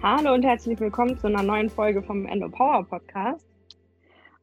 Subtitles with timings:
[0.00, 3.44] Hallo und herzlich willkommen zu einer neuen Folge vom Endo Power Podcast.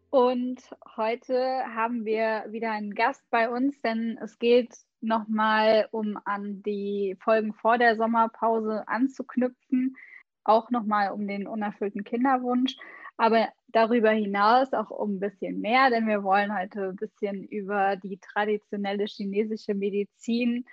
[0.10, 0.62] Und
[0.98, 7.16] heute haben wir wieder einen Gast bei uns, denn es geht nochmal, um an die
[7.22, 9.96] Folgen vor der Sommerpause anzuknüpfen,
[10.44, 12.76] auch nochmal um den unerfüllten Kinderwunsch,
[13.16, 17.96] aber darüber hinaus auch um ein bisschen mehr, denn wir wollen heute ein bisschen über
[17.96, 20.66] die traditionelle chinesische Medizin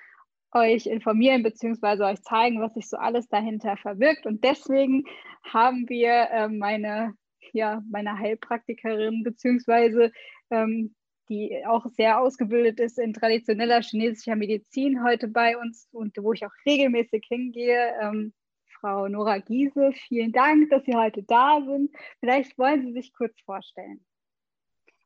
[0.52, 2.04] euch informieren bzw.
[2.04, 4.26] euch zeigen, was sich so alles dahinter verbirgt.
[4.26, 5.04] Und deswegen
[5.44, 7.14] haben wir äh, meine,
[7.52, 10.12] ja, meine Heilpraktikerin beziehungsweise
[10.50, 10.94] ähm,
[11.28, 16.44] die auch sehr ausgebildet ist in traditioneller chinesischer Medizin heute bei uns und wo ich
[16.44, 17.94] auch regelmäßig hingehe.
[18.00, 18.32] Ähm,
[18.80, 21.94] Frau Nora Giese, vielen Dank, dass Sie heute da sind.
[22.18, 24.04] Vielleicht wollen Sie sich kurz vorstellen.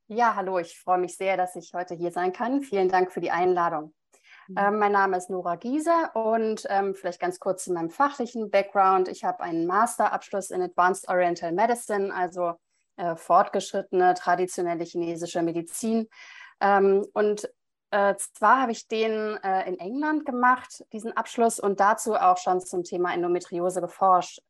[0.08, 2.62] Ja, hallo, ich freue mich sehr, dass ich heute hier sein kann.
[2.62, 3.92] Vielen Dank für die Einladung.
[4.48, 4.56] Mhm.
[4.58, 9.08] Ähm, mein Name ist Nora Giese und ähm, vielleicht ganz kurz zu meinem fachlichen Background.
[9.08, 12.54] Ich habe einen Masterabschluss in Advanced Oriental Medicine, also
[12.96, 16.08] äh, fortgeschrittene traditionelle chinesische Medizin.
[16.60, 17.50] Ähm, und
[17.90, 22.60] äh, zwar habe ich den äh, in England gemacht, diesen Abschluss, und dazu auch schon
[22.60, 24.40] zum Thema Endometriose geforscht.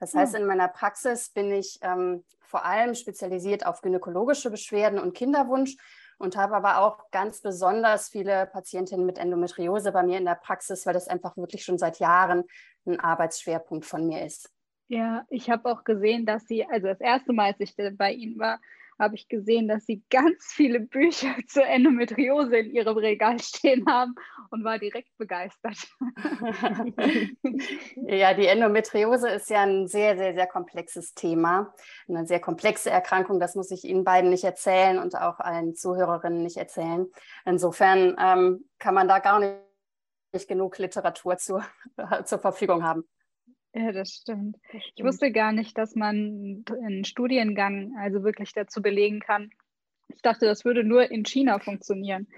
[0.00, 0.42] Das heißt, hm.
[0.42, 5.76] in meiner Praxis bin ich ähm, vor allem spezialisiert auf gynäkologische Beschwerden und Kinderwunsch
[6.18, 10.84] und habe aber auch ganz besonders viele Patientinnen mit Endometriose bei mir in der Praxis,
[10.84, 12.44] weil das einfach wirklich schon seit Jahren
[12.86, 14.50] ein Arbeitsschwerpunkt von mir ist.
[14.88, 18.38] Ja, ich habe auch gesehen, dass Sie, also das erste Mal, als ich bei Ihnen
[18.38, 18.58] war,
[18.98, 24.14] habe ich gesehen, dass sie ganz viele Bücher zur Endometriose in ihrem Regal stehen haben
[24.50, 25.76] und war direkt begeistert.
[28.06, 31.74] ja, die Endometriose ist ja ein sehr, sehr, sehr komplexes Thema.
[32.08, 36.42] Eine sehr komplexe Erkrankung, das muss ich Ihnen beiden nicht erzählen und auch allen Zuhörerinnen
[36.42, 37.06] nicht erzählen.
[37.44, 41.60] Insofern ähm, kann man da gar nicht genug Literatur zu,
[42.24, 43.04] zur Verfügung haben.
[43.74, 44.56] Ja, das stimmt.
[44.72, 44.92] das stimmt.
[44.96, 49.50] Ich wusste gar nicht, dass man einen Studiengang also wirklich dazu belegen kann.
[50.08, 52.28] Ich dachte, das würde nur in China funktionieren.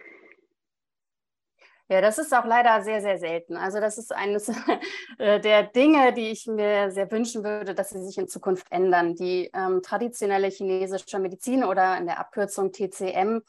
[1.89, 3.57] Ja, das ist auch leider sehr, sehr selten.
[3.57, 4.49] Also das ist eines
[5.19, 9.17] äh, der Dinge, die ich mir sehr wünschen würde, dass sie sich in Zukunft ändern.
[9.17, 13.41] Die ähm, traditionelle chinesische Medizin oder in der Abkürzung TCM,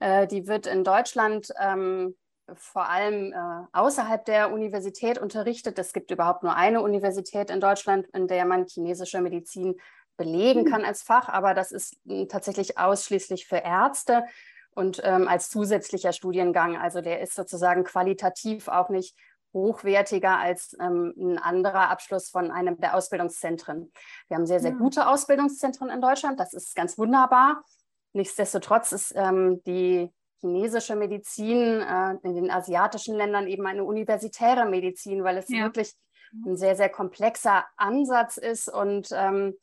[0.00, 2.14] äh, die wird in Deutschland ähm,
[2.54, 5.78] vor allem äh, außerhalb der Universität unterrichtet.
[5.78, 9.76] Es gibt überhaupt nur eine Universität in Deutschland, in der man chinesische Medizin
[10.16, 10.70] belegen hm.
[10.70, 14.24] kann als Fach, aber das ist äh, tatsächlich ausschließlich für Ärzte
[14.74, 16.76] und ähm, als zusätzlicher Studiengang.
[16.76, 19.16] Also der ist sozusagen qualitativ auch nicht
[19.52, 23.92] hochwertiger als ähm, ein anderer Abschluss von einem der Ausbildungszentren.
[24.28, 26.40] Wir haben sehr, sehr gute Ausbildungszentren in Deutschland.
[26.40, 27.62] Das ist ganz wunderbar.
[28.14, 30.10] Nichtsdestotrotz ist ähm, die
[30.42, 35.62] chinesische Medizin, äh, in den asiatischen Ländern eben eine universitäre Medizin, weil es ja.
[35.62, 35.94] wirklich
[36.46, 39.54] ein sehr, sehr komplexer Ansatz ist und ähm,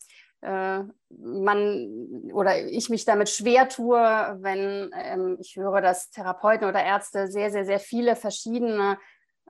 [0.42, 6.84] äh, man oder ich mich damit schwer tue, wenn ähm, ich höre, dass Therapeuten oder
[6.84, 8.98] Ärzte sehr, sehr, sehr viele verschiedene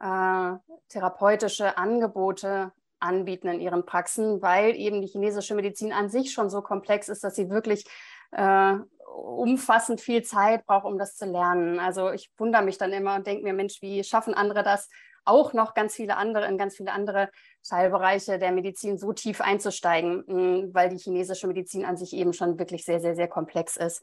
[0.01, 0.51] äh,
[0.88, 6.62] therapeutische Angebote anbieten in ihren Praxen, weil eben die chinesische Medizin an sich schon so
[6.62, 7.85] komplex ist, dass sie wirklich
[8.31, 8.75] äh,
[9.15, 11.79] umfassend viel Zeit braucht, um das zu lernen.
[11.79, 14.89] Also ich wundere mich dann immer und denke mir, Mensch, wie schaffen andere das,
[15.25, 17.29] auch noch ganz viele andere, in ganz viele andere
[17.67, 22.57] Teilbereiche der Medizin so tief einzusteigen, hm, weil die chinesische Medizin an sich eben schon
[22.57, 24.01] wirklich sehr, sehr, sehr komplex ist.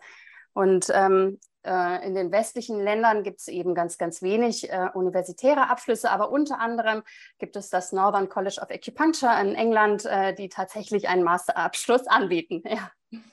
[0.52, 5.68] Und ähm, äh, in den westlichen Ländern gibt es eben ganz, ganz wenig äh, universitäre
[5.68, 7.02] Abschlüsse, aber unter anderem
[7.38, 12.62] gibt es das Northern College of Acupuncture in England, äh, die tatsächlich einen Masterabschluss anbieten.
[12.76, 12.90] Ja.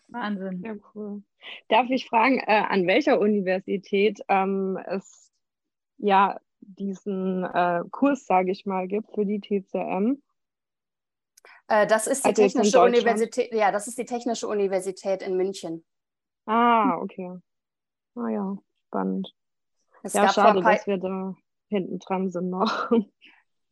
[0.07, 0.63] Wahnsinn.
[0.63, 1.23] Ja, cool.
[1.69, 5.31] Darf ich fragen, äh, an welcher Universität ähm, es
[5.97, 10.21] ja diesen äh, Kurs, sage ich mal, gibt für die TCM?
[11.67, 15.83] Äh, das ist die also Technische Universität, ja, das ist die Technische Universität in München.
[16.45, 17.37] Ah, okay.
[18.15, 18.57] Ah ja,
[18.87, 19.33] spannend.
[20.03, 21.35] Es ja, schade, dass wir da
[21.69, 22.91] hinten dran sind noch.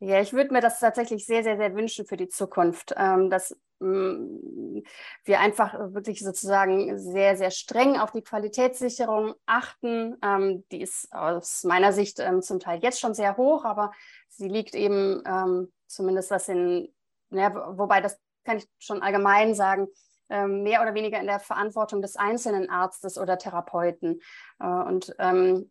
[0.04, 3.56] Ja, ich würde mir das tatsächlich sehr, sehr, sehr wünschen für die Zukunft, ähm, dass
[3.78, 4.80] mm,
[5.24, 10.16] wir einfach wirklich sozusagen sehr, sehr streng auf die Qualitätssicherung achten.
[10.20, 13.92] Ähm, die ist aus meiner Sicht ähm, zum Teil jetzt schon sehr hoch, aber
[14.28, 15.22] sie liegt eben
[15.86, 16.92] zumindest was in,
[17.30, 19.86] ja, wobei das kann ich schon allgemein sagen,
[20.46, 24.20] mehr oder weniger in der Verantwortung des einzelnen Arztes oder Therapeuten.
[24.60, 25.70] Äh, und ähm,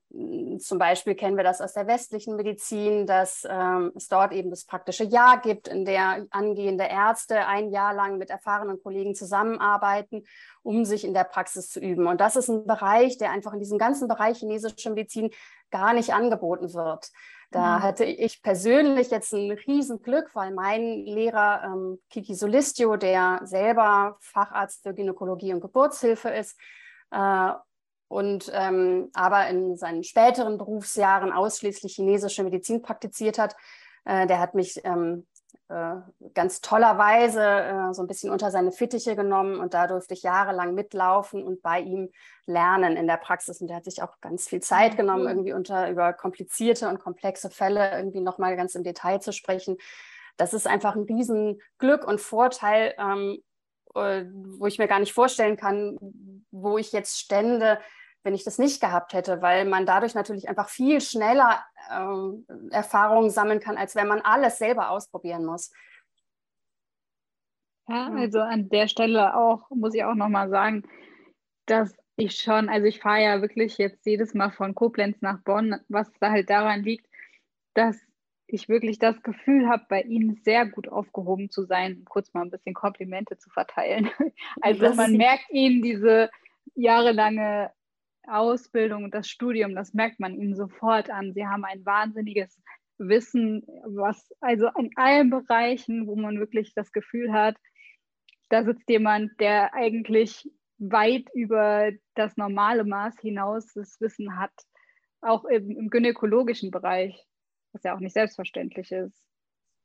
[0.59, 4.65] zum Beispiel kennen wir das aus der westlichen Medizin, dass ähm, es dort eben das
[4.65, 10.23] praktische Jahr gibt, in der angehende Ärzte ein Jahr lang mit erfahrenen Kollegen zusammenarbeiten,
[10.63, 12.07] um sich in der Praxis zu üben.
[12.07, 15.31] Und das ist ein Bereich, der einfach in diesem ganzen Bereich chinesische Medizin
[15.71, 17.09] gar nicht angeboten wird.
[17.51, 17.83] Da mhm.
[17.83, 24.83] hatte ich persönlich jetzt ein Riesenglück, weil mein Lehrer ähm, Kiki Solistio, der selber Facharzt
[24.83, 26.57] für Gynäkologie und Geburtshilfe ist,
[27.11, 27.51] äh,
[28.07, 33.55] und ähm, aber in seinen späteren Berufsjahren ausschließlich chinesische Medizin praktiziert hat,
[34.03, 35.30] äh, der hat mich ähm, äh,
[36.33, 40.73] ganz tollerweise äh, so ein bisschen unter seine Fittiche genommen und da durfte ich jahrelang
[40.73, 42.09] mitlaufen und bei ihm
[42.45, 43.61] lernen in der Praxis.
[43.61, 47.49] Und der hat sich auch ganz viel Zeit genommen, irgendwie unter über komplizierte und komplexe
[47.49, 49.77] Fälle irgendwie nochmal ganz im Detail zu sprechen.
[50.37, 53.37] Das ist einfach ein Riesenglück und Vorteil, ähm,
[53.95, 54.25] äh,
[54.57, 55.97] wo ich mir gar nicht vorstellen kann,
[56.51, 57.79] wo ich jetzt stände,
[58.23, 63.29] wenn ich das nicht gehabt hätte, weil man dadurch natürlich einfach viel schneller ähm, Erfahrungen
[63.29, 65.71] sammeln kann, als wenn man alles selber ausprobieren muss.
[67.87, 70.83] Ja, also an der Stelle auch, muss ich auch nochmal sagen,
[71.65, 75.75] dass ich schon, also ich fahre ja wirklich jetzt jedes Mal von Koblenz nach Bonn,
[75.89, 77.07] was da halt daran liegt,
[77.73, 77.99] dass
[78.47, 82.41] ich wirklich das Gefühl habe, bei Ihnen sehr gut aufgehoben zu sein, um kurz mal
[82.41, 84.09] ein bisschen Komplimente zu verteilen.
[84.61, 86.29] Also man merkt Ihnen diese
[86.75, 87.71] jahrelange
[88.27, 91.33] Ausbildung und das Studium, das merkt man ihnen sofort an.
[91.33, 92.61] Sie haben ein wahnsinniges
[92.97, 97.55] Wissen, was also in allen Bereichen, wo man wirklich das Gefühl hat,
[98.49, 104.53] da sitzt jemand, der eigentlich weit über das normale Maß hinaus das Wissen hat,
[105.21, 107.15] auch im, im gynäkologischen Bereich,
[107.71, 109.17] was ja auch nicht selbstverständlich ist.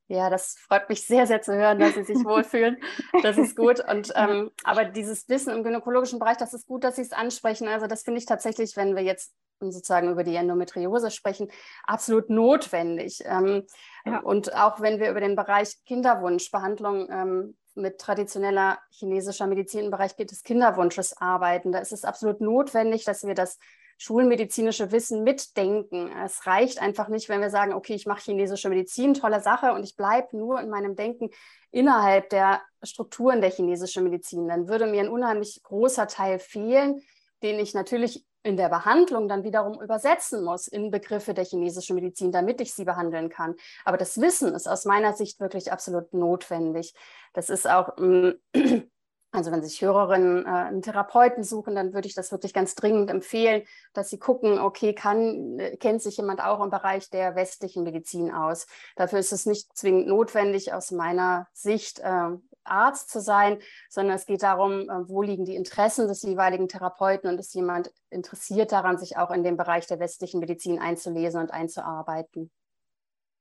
[0.08, 2.76] Ja, das freut mich sehr, sehr zu hören, dass Sie sich wohlfühlen.
[3.22, 3.80] Das ist gut.
[3.80, 7.66] Und ähm, aber dieses Wissen im gynäkologischen Bereich, das ist gut, dass Sie es ansprechen.
[7.66, 11.50] Also das finde ich tatsächlich, wenn wir jetzt sozusagen über die Endometriose sprechen,
[11.84, 13.22] absolut notwendig.
[13.24, 13.64] Ähm,
[14.04, 14.20] ja.
[14.20, 20.14] Und auch wenn wir über den Bereich Kinderwunschbehandlung ähm, mit traditioneller chinesischer Medizin im Bereich
[20.14, 23.58] des Kinderwunsches arbeiten, da ist es absolut notwendig, dass wir das
[23.98, 26.10] schulmedizinische Wissen mitdenken.
[26.24, 29.84] Es reicht einfach nicht, wenn wir sagen, okay, ich mache chinesische Medizin, tolle Sache, und
[29.84, 31.30] ich bleibe nur in meinem Denken
[31.70, 34.48] innerhalb der Strukturen der chinesischen Medizin.
[34.48, 37.00] Dann würde mir ein unheimlich großer Teil fehlen,
[37.42, 42.30] den ich natürlich in der Behandlung dann wiederum übersetzen muss in Begriffe der chinesischen Medizin,
[42.30, 43.56] damit ich sie behandeln kann.
[43.84, 46.94] Aber das Wissen ist aus meiner Sicht wirklich absolut notwendig.
[47.32, 48.30] Das ist auch mm,
[49.32, 53.10] also wenn sich Hörerinnen äh, einen Therapeuten suchen, dann würde ich das wirklich ganz dringend
[53.10, 53.62] empfehlen,
[53.92, 58.32] dass sie gucken, okay, kann, äh, kennt sich jemand auch im Bereich der westlichen Medizin
[58.32, 58.66] aus.
[58.96, 62.30] Dafür ist es nicht zwingend notwendig, aus meiner Sicht äh,
[62.64, 67.28] Arzt zu sein, sondern es geht darum, äh, wo liegen die Interessen des jeweiligen Therapeuten
[67.28, 71.50] und ist jemand interessiert daran, sich auch in dem Bereich der westlichen Medizin einzulesen und
[71.52, 72.50] einzuarbeiten.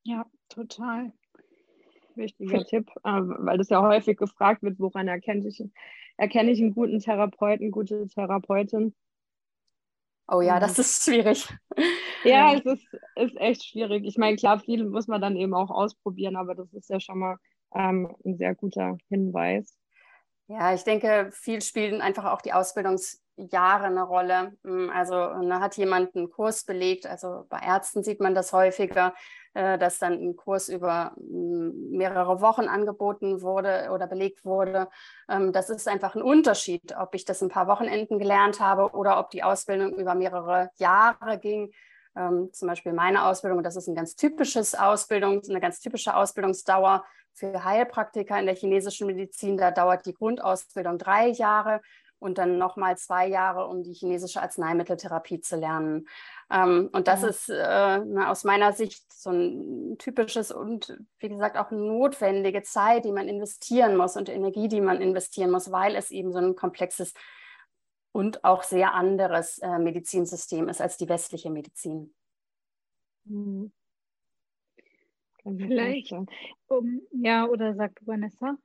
[0.04, 1.14] Ja, total
[2.18, 5.64] wichtiger Tipp, äh, weil das ja häufig gefragt wird, woran erkenne ich,
[6.18, 8.96] erkenne ich einen guten Therapeuten, gute Therapeutin.
[10.28, 11.48] Oh ja, das ist schwierig.
[12.24, 14.04] Ja, es ist, ist echt schwierig.
[14.06, 17.20] Ich meine, klar, viel muss man dann eben auch ausprobieren, aber das ist ja schon
[17.20, 17.38] mal
[17.76, 19.78] ähm, ein sehr guter Hinweis.
[20.48, 24.58] Ja, ich denke, viel spielen einfach auch die Ausbildungsjahre eine Rolle.
[24.64, 29.14] Hm, also da hat jemand einen Kurs belegt, also bei Ärzten sieht man das häufiger,
[29.56, 34.90] dass dann ein Kurs über hm, mehrere Wochen angeboten wurde oder belegt wurde.
[35.30, 39.18] Ähm, das ist einfach ein Unterschied, ob ich das ein paar Wochenenden gelernt habe oder
[39.18, 41.72] ob die Ausbildung über mehrere Jahre ging.
[42.18, 47.06] Ähm, zum Beispiel meine Ausbildung, das ist ein ganz typisches Ausbildung, eine ganz typische Ausbildungsdauer
[47.34, 49.58] für Heilpraktiker in der chinesischen Medizin.
[49.58, 51.82] Da dauert die Grundausbildung drei Jahre
[52.20, 56.08] und dann nochmal zwei Jahre, um die chinesische Arzneimitteltherapie zu lernen.
[56.52, 57.28] Ähm, und das ja.
[57.30, 63.12] ist äh, aus meiner Sicht so ein typisches und wie gesagt auch notwendige Zeit, die
[63.12, 67.14] man investieren muss und Energie, die man investieren muss, weil es eben so ein komplexes
[68.12, 72.14] und auch sehr anderes äh, Medizinsystem ist als die westliche Medizin.
[73.26, 73.72] Mhm.
[75.44, 76.12] Vielleicht,
[76.68, 78.58] um, ja, oder sagt Vanessa?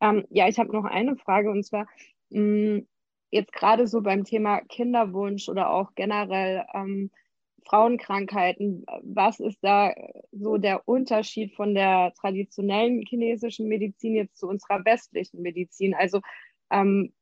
[0.00, 1.86] Ähm, ja, ich habe noch eine Frage und zwar,
[2.30, 2.88] mh, mm,
[3.32, 7.10] jetzt gerade so beim Thema Kinderwunsch oder auch generell ähm,
[7.64, 9.94] Frauenkrankheiten, was ist da
[10.32, 15.94] so der Unterschied von der traditionellen chinesischen Medizin jetzt zu unserer westlichen Medizin?
[15.94, 16.20] Also
[16.70, 17.12] ähm,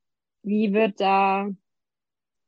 [0.43, 1.49] wie wird da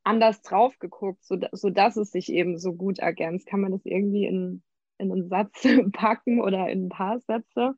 [0.04, 3.46] anders drauf geguckt, so, sodass es sich eben so gut ergänzt?
[3.46, 4.62] Kann man das irgendwie in,
[4.98, 7.74] in einen Satz packen oder in ein paar Sätze?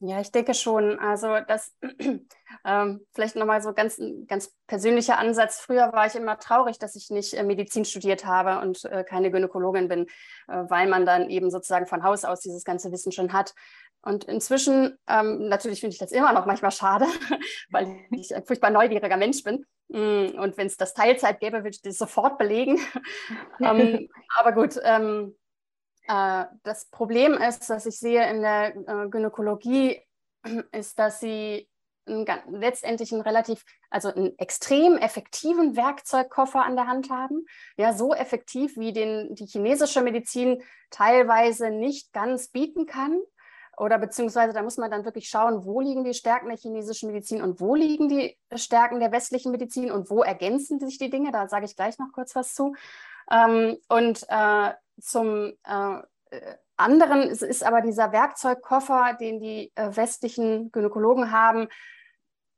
[0.00, 0.98] Ja, ich denke schon.
[0.98, 1.74] Also das
[2.64, 5.58] ähm, vielleicht nochmal so ganz ganz persönlicher Ansatz.
[5.58, 9.30] Früher war ich immer traurig, dass ich nicht äh, Medizin studiert habe und äh, keine
[9.30, 10.06] Gynäkologin bin,
[10.48, 13.54] äh, weil man dann eben sozusagen von Haus aus dieses ganze Wissen schon hat.
[14.02, 17.06] Und inzwischen, ähm, natürlich finde ich das immer noch manchmal schade,
[17.70, 19.64] weil ich ein furchtbar neugieriger Mensch bin.
[19.88, 22.78] Mm, und wenn es das Teilzeit gäbe, würde ich das sofort belegen.
[23.60, 25.45] ähm, aber gut, ähm, äh,
[26.06, 30.02] das Problem ist, dass ich sehe in der äh, Gynäkologie,
[30.72, 31.68] ist, dass sie
[32.06, 37.46] letztendlich einen relativ, also einen extrem effektiven Werkzeugkoffer an der Hand haben.
[37.76, 43.20] Ja, so effektiv, wie den die chinesische Medizin teilweise nicht ganz bieten kann.
[43.76, 47.42] Oder beziehungsweise da muss man dann wirklich schauen, wo liegen die Stärken der chinesischen Medizin
[47.42, 51.30] und wo liegen die Stärken der westlichen Medizin und wo ergänzen sich die Dinge.
[51.30, 52.74] Da sage ich gleich noch kurz was zu.
[53.30, 56.00] Ähm, und äh, zum äh,
[56.76, 61.68] anderen ist aber dieser Werkzeugkoffer, den die äh, westlichen Gynäkologen haben,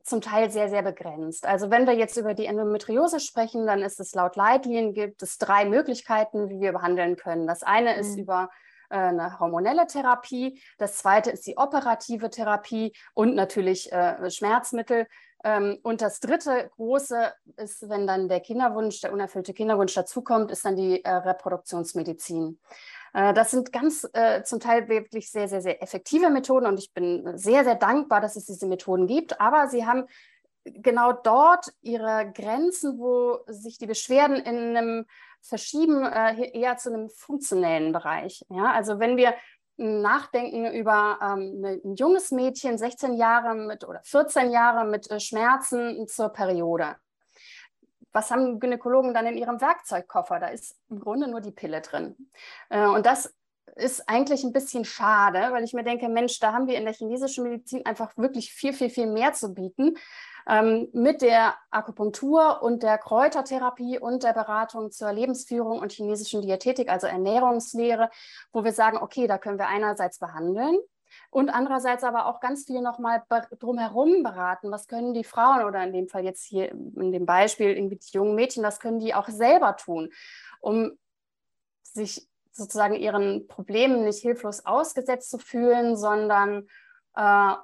[0.08, 1.46] zum Teil sehr, sehr begrenzt.
[1.46, 5.38] Also wenn wir jetzt über die Endometriose sprechen, dann ist es laut Leitlinien gibt es
[5.38, 7.46] drei Möglichkeiten, wie wir behandeln können.
[7.46, 8.00] Das eine mhm.
[8.00, 8.48] ist über
[8.90, 15.06] äh, eine hormonelle Therapie, das zweite ist die operative Therapie und natürlich äh, Schmerzmittel.
[15.44, 20.64] Ähm, und das dritte große ist, wenn dann der Kinderwunsch, der unerfüllte Kinderwunsch dazukommt, ist
[20.64, 22.58] dann die äh, Reproduktionsmedizin.
[23.14, 26.92] Äh, das sind ganz äh, zum Teil wirklich sehr, sehr, sehr effektive Methoden und ich
[26.92, 29.40] bin sehr, sehr dankbar, dass es diese Methoden gibt.
[29.40, 30.06] Aber sie haben
[30.64, 35.06] genau dort ihre Grenzen, wo sich die Beschwerden in einem
[35.40, 38.44] verschieben, eher zu einem funktionellen Bereich.
[38.50, 38.72] Ja?
[38.72, 39.34] Also wenn wir
[39.78, 46.06] nachdenken über ähm, ein junges Mädchen, 16 Jahre mit oder 14 Jahre mit äh, Schmerzen
[46.08, 46.96] zur Periode
[48.12, 50.40] was haben Gynäkologen dann in ihrem Werkzeugkoffer?
[50.40, 52.16] Da ist im Grunde nur die Pille drin.
[52.68, 53.34] Äh, und das
[53.76, 56.94] ist eigentlich ein bisschen schade, weil ich mir denke, Mensch, da haben wir in der
[56.94, 59.96] chinesischen Medizin einfach wirklich viel, viel, viel mehr zu bieten.
[60.48, 66.90] Ähm, mit der Akupunktur und der Kräutertherapie und der Beratung zur Lebensführung und chinesischen Diätetik,
[66.90, 68.10] also Ernährungslehre,
[68.52, 70.78] wo wir sagen, okay, da können wir einerseits behandeln,
[71.30, 73.22] und andererseits aber auch ganz viel nochmal
[73.58, 74.70] drumherum beraten.
[74.70, 78.12] Was können die Frauen oder in dem Fall jetzt hier in dem Beispiel irgendwie die
[78.12, 80.10] jungen Mädchen, was können die auch selber tun,
[80.60, 80.98] um
[81.82, 86.68] sich sozusagen ihren Problemen nicht hilflos ausgesetzt zu fühlen, sondern
[87.14, 87.54] äh,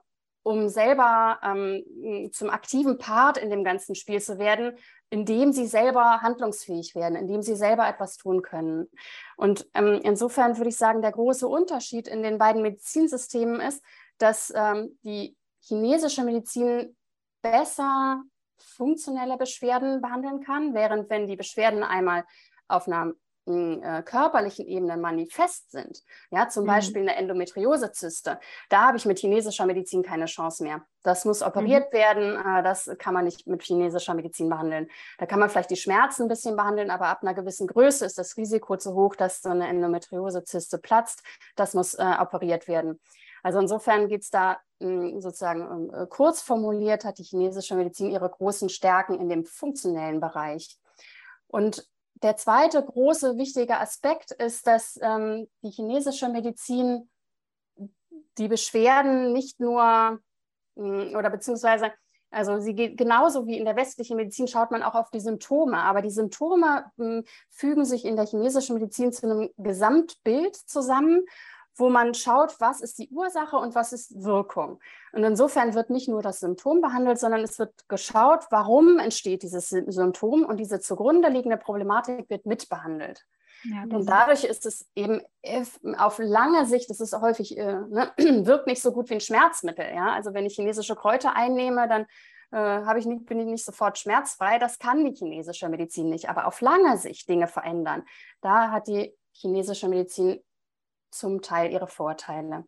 [0.44, 4.76] um selber ähm, zum aktiven Part in dem ganzen Spiel zu werden,
[5.10, 8.88] indem sie selber handlungsfähig werden, indem sie selber etwas tun können.
[9.36, 13.82] Und ähm, insofern würde ich sagen, der große Unterschied in den beiden Medizinsystemen ist,
[14.18, 16.94] dass ähm, die chinesische Medizin
[17.40, 18.22] besser
[18.58, 22.24] funktionelle Beschwerden behandeln kann, während wenn die Beschwerden einmal
[22.68, 23.14] auf einer
[23.46, 26.68] äh, körperlichen Ebene manifest sind, ja, zum mhm.
[26.68, 30.82] Beispiel eine Endometriosezyste, da habe ich mit chinesischer Medizin keine Chance mehr.
[31.02, 31.96] Das muss operiert mhm.
[31.96, 34.88] werden, äh, das kann man nicht mit chinesischer Medizin behandeln.
[35.18, 38.18] Da kann man vielleicht die Schmerzen ein bisschen behandeln, aber ab einer gewissen Größe ist
[38.18, 41.22] das Risiko zu hoch, dass so eine Endometriosezyste platzt.
[41.56, 43.00] Das muss äh, operiert werden.
[43.42, 48.30] Also insofern geht es da hm, sozusagen äh, kurz formuliert, hat die chinesische Medizin ihre
[48.30, 50.78] großen Stärken in dem funktionellen Bereich.
[51.46, 51.86] Und
[52.22, 57.08] der zweite große wichtige Aspekt ist, dass ähm, die chinesische Medizin
[58.38, 60.20] die Beschwerden nicht nur mh,
[60.76, 61.92] hm, oder beziehungsweise
[62.30, 65.78] also sie geht genauso wie in der westlichen Medizin schaut man auch auf die Symptome,
[65.78, 71.24] aber die Symptome mh, hm, fügen sich in der chinesischen Medizin zu einem Gesamtbild zusammen
[71.76, 74.80] wo man schaut, was ist die Ursache und was ist Wirkung.
[75.12, 79.68] Und insofern wird nicht nur das Symptom behandelt, sondern es wird geschaut, warum entsteht dieses
[79.68, 83.24] Symptom und diese zugrunde liegende Problematik wird mitbehandelt.
[83.64, 85.22] Ja, und dadurch ist es eben
[85.96, 88.12] auf lange Sicht, das ist häufig, äh, ne,
[88.46, 89.86] wirkt nicht so gut wie ein Schmerzmittel.
[89.94, 90.12] Ja?
[90.12, 92.06] Also wenn ich chinesische Kräuter einnehme, dann
[92.52, 94.58] äh, ich nicht, bin ich nicht sofort schmerzfrei.
[94.58, 96.28] Das kann die chinesische Medizin nicht.
[96.28, 98.04] Aber auf lange Sicht Dinge verändern,
[98.42, 100.40] da hat die chinesische Medizin
[101.14, 102.64] zum Teil ihre Vorteile.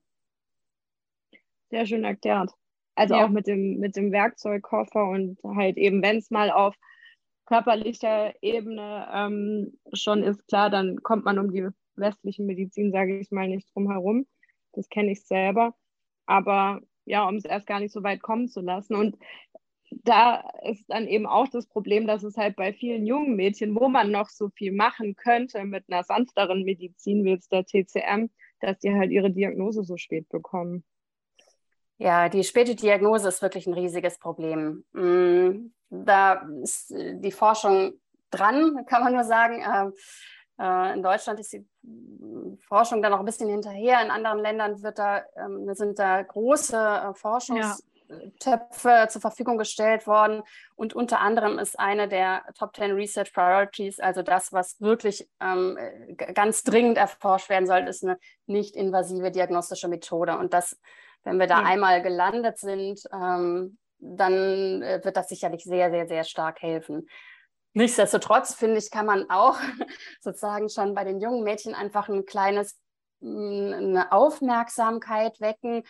[1.71, 2.53] Sehr schön erklärt.
[2.95, 3.25] Also ja.
[3.25, 6.75] auch mit dem, mit dem Werkzeugkoffer und halt eben, wenn es mal auf
[7.45, 13.31] körperlicher Ebene ähm, schon ist, klar, dann kommt man um die westliche Medizin, sage ich
[13.31, 14.27] mal, nicht drum herum.
[14.73, 15.75] Das kenne ich selber.
[16.27, 18.95] Aber ja, um es erst gar nicht so weit kommen zu lassen.
[18.95, 19.17] Und
[19.91, 23.89] da ist dann eben auch das Problem, dass es halt bei vielen jungen Mädchen, wo
[23.89, 28.79] man noch so viel machen könnte mit einer sanfteren Medizin wie jetzt der TCM, dass
[28.79, 30.85] die halt ihre Diagnose so spät bekommen.
[31.99, 34.85] Ja, die späte Diagnose ist wirklich ein riesiges Problem.
[34.93, 37.95] Mm, da ist die Forschung
[38.31, 39.63] dran, kann man nur sagen.
[39.63, 39.93] Ähm,
[40.59, 41.67] äh, in Deutschland ist sie
[42.69, 44.03] Forschung da noch ein bisschen hinterher.
[44.03, 47.77] In anderen Ländern wird da, ähm, sind da große äh, Forschungs- ja.
[48.39, 50.43] Töpfe zur Verfügung gestellt worden.
[50.75, 55.79] Und unter anderem ist eine der Top 10 Research Priorities, also das, was wirklich ähm,
[56.35, 60.39] ganz dringend erforscht werden soll, ist eine nicht invasive diagnostische Methode.
[60.39, 60.79] Und das,
[61.25, 61.67] wenn wir da ja.
[61.67, 67.09] einmal gelandet sind, ähm, dann äh, wird das sicherlich sehr, sehr, sehr stark helfen.
[67.73, 69.59] Nichtsdestotrotz, finde ich, kann man auch
[70.21, 72.79] sozusagen schon bei den jungen Mädchen einfach ein kleines
[73.23, 75.85] eine Aufmerksamkeit wecken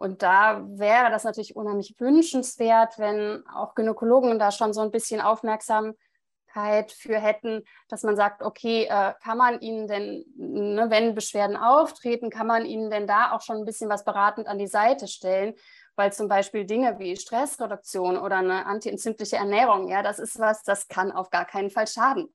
[0.00, 5.20] und da wäre das natürlich unheimlich wünschenswert, wenn auch Gynäkologen da schon so ein bisschen
[5.20, 11.54] Aufmerksamkeit für hätten, dass man sagt, okay, äh, kann man ihnen denn, ne, wenn Beschwerden
[11.54, 15.06] auftreten, kann man ihnen denn da auch schon ein bisschen was beratend an die Seite
[15.06, 15.52] stellen?
[15.96, 20.88] Weil zum Beispiel Dinge wie Stressreduktion oder eine antientzündliche Ernährung, ja, das ist was, das
[20.88, 22.32] kann auf gar keinen Fall schaden.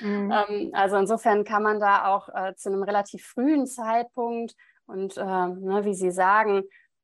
[0.00, 0.32] Mhm.
[0.48, 4.54] ähm, also insofern kann man da auch äh, zu einem relativ frühen Zeitpunkt
[4.86, 6.62] und äh, ne, wie Sie sagen,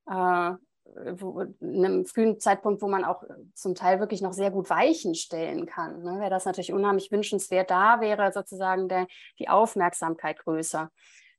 [0.08, 0.52] äh,
[1.14, 3.22] wo, in einem frühen Zeitpunkt, wo man auch
[3.54, 7.70] zum Teil wirklich noch sehr gut Weichen stellen kann, ne, wäre das natürlich unheimlich wünschenswert.
[7.70, 9.06] Da wäre sozusagen der,
[9.38, 10.90] die Aufmerksamkeit größer.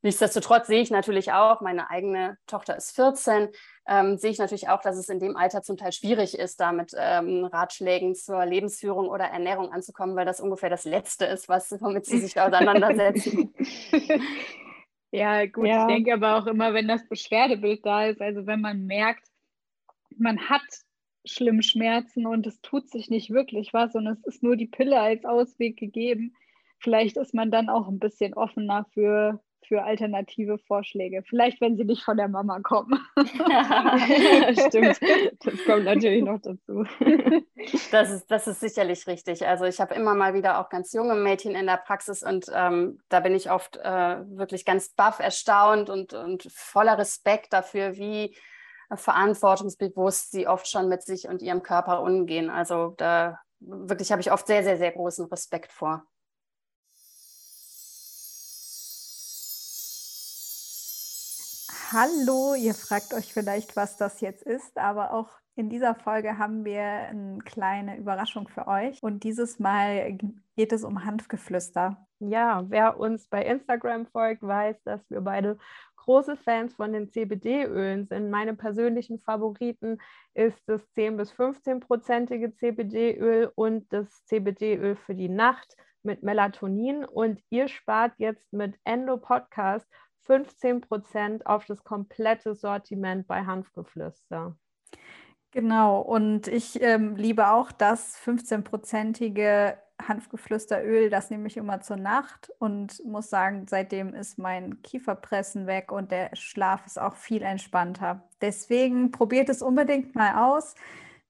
[0.04, 3.50] Nichtsdestotrotz sehe ich natürlich auch, meine eigene Tochter ist 14,
[3.88, 6.72] ähm, sehe ich natürlich auch, dass es in dem Alter zum Teil schwierig ist, da
[6.72, 11.70] mit ähm, Ratschlägen zur Lebensführung oder Ernährung anzukommen, weil das ungefähr das Letzte ist, was,
[11.82, 13.54] womit sie sich auseinandersetzen.
[15.12, 15.82] Ja, gut, ja.
[15.82, 19.28] ich denke aber auch immer, wenn das Beschwerdebild da ist, also wenn man merkt,
[20.18, 20.62] man hat
[21.26, 25.00] schlimm Schmerzen und es tut sich nicht wirklich was und es ist nur die Pille
[25.00, 26.34] als Ausweg gegeben,
[26.80, 31.24] vielleicht ist man dann auch ein bisschen offener für für alternative Vorschläge.
[31.24, 33.00] Vielleicht, wenn sie nicht von der Mama kommen.
[34.68, 35.00] Stimmt,
[35.40, 36.86] das kommt natürlich noch dazu.
[37.92, 39.46] Das ist, das ist sicherlich richtig.
[39.48, 43.00] Also ich habe immer mal wieder auch ganz junge Mädchen in der Praxis und ähm,
[43.10, 48.36] da bin ich oft äh, wirklich ganz baff erstaunt und, und voller Respekt dafür, wie
[48.94, 52.50] verantwortungsbewusst sie oft schon mit sich und ihrem Körper umgehen.
[52.50, 56.04] Also da wirklich habe ich oft sehr, sehr, sehr großen Respekt vor.
[61.94, 66.64] Hallo, ihr fragt euch vielleicht, was das jetzt ist, aber auch in dieser Folge haben
[66.64, 70.18] wir eine kleine Überraschung für euch und dieses Mal
[70.56, 72.08] geht es um Hanfgeflüster.
[72.20, 75.58] Ja, wer uns bei Instagram folgt, weiß, dass wir beide
[75.98, 78.30] große Fans von den CBD-Ölen sind.
[78.30, 79.98] Meine persönlichen Favoriten
[80.34, 87.42] ist das 10 bis 15-prozentige CBD-Öl und das CBD-Öl für die Nacht mit Melatonin und
[87.50, 89.86] ihr spart jetzt mit Endo Podcast
[90.24, 94.56] 15 Prozent auf das komplette Sortiment bei Hanfgeflüster.
[95.52, 99.76] Genau, und ich ähm, liebe auch das 15-prozentige
[100.08, 105.92] Hanfgeflüsteröl, das nehme ich immer zur Nacht und muss sagen, seitdem ist mein Kieferpressen weg
[105.92, 108.28] und der Schlaf ist auch viel entspannter.
[108.42, 110.76] Deswegen probiert es unbedingt mal aus.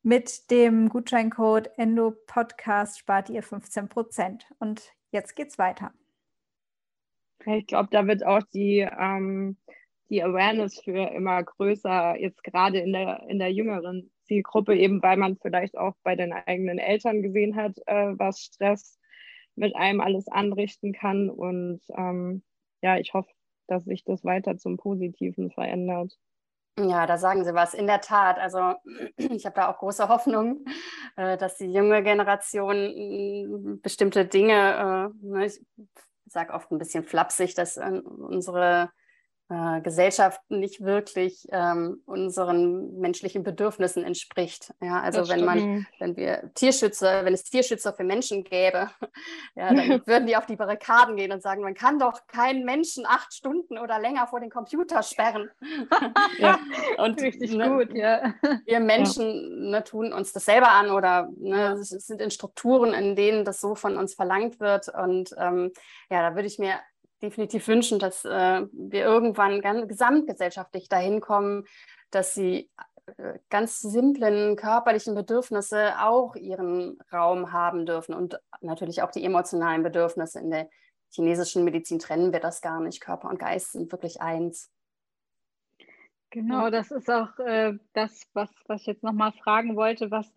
[0.04, 4.48] Mit dem Gutscheincode Endo Podcast spart ihr 15 Prozent.
[4.58, 5.94] Und jetzt geht's weiter.
[7.46, 9.58] Ich glaube, da wird auch die, ähm,
[10.10, 15.18] die Awareness für immer größer, jetzt gerade in der, in der jüngeren Zielgruppe, eben weil
[15.18, 19.00] man vielleicht auch bei den eigenen Eltern gesehen hat, äh, was Stress
[19.56, 21.30] mit einem alles anrichten kann.
[21.30, 22.44] Und ähm,
[22.82, 23.30] ja, ich hoffe,
[23.68, 26.18] dass sich das weiter zum Positiven verändert.
[26.80, 27.74] Ja, da sagen Sie was.
[27.74, 28.40] In der Tat.
[28.40, 28.76] Also
[29.18, 30.66] ich habe da auch große Hoffnung,
[31.16, 35.52] äh, dass die junge Generation bestimmte Dinge, äh, ne,
[36.32, 38.92] sage oft ein bisschen flapsig, dass äh, unsere
[39.52, 44.74] äh, Gesellschaft nicht wirklich ähm, unseren menschlichen Bedürfnissen entspricht.
[44.82, 48.90] Ja, also wenn man, wenn wir Tierschützer, wenn es Tierschützer für Menschen gäbe,
[49.56, 53.06] ja, dann würden die auf die Barrikaden gehen und sagen, man kann doch keinen Menschen
[53.06, 55.50] acht Stunden oder länger vor den Computer sperren.
[56.38, 56.58] ja.
[56.98, 58.34] Und richtig ne, gut, ja.
[58.66, 59.80] Wir Menschen ja.
[59.80, 63.76] ne, tun uns das selber an oder ne, sind in Strukturen, in denen das so
[63.76, 64.88] von uns verlangt wird.
[64.88, 65.74] Und ähm,
[66.10, 66.76] ja, da würde ich mir
[67.22, 71.66] definitiv wünschen, dass äh, wir irgendwann ganz gesamtgesellschaftlich dahin kommen,
[72.10, 72.70] dass sie
[73.18, 79.84] äh, ganz simplen körperlichen Bedürfnisse auch ihren Raum haben dürfen und natürlich auch die emotionalen
[79.84, 80.40] Bedürfnisse.
[80.40, 80.70] In der
[81.12, 83.02] chinesischen Medizin trennen wir das gar nicht.
[83.02, 84.72] Körper und Geist sind wirklich eins.
[86.30, 90.12] Genau, das ist auch äh, das, was, was ich jetzt nochmal fragen wollte.
[90.12, 90.32] Was,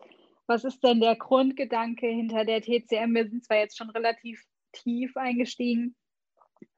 [0.45, 3.15] was ist denn der Grundgedanke hinter der TCM?
[3.15, 4.43] Wir sind zwar jetzt schon relativ
[4.73, 5.95] tief eingestiegen,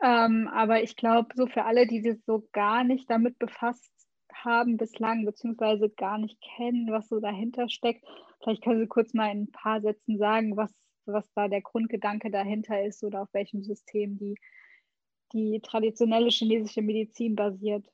[0.01, 3.91] ähm, aber ich glaube, so für alle, die sich so gar nicht damit befasst
[4.33, 8.05] haben bislang, beziehungsweise gar nicht kennen, was so dahinter steckt,
[8.41, 10.71] vielleicht können Sie kurz mal in ein paar Sätzen sagen, was,
[11.05, 14.35] was da der Grundgedanke dahinter ist oder auf welchem System die
[15.33, 17.85] die traditionelle chinesische Medizin basiert.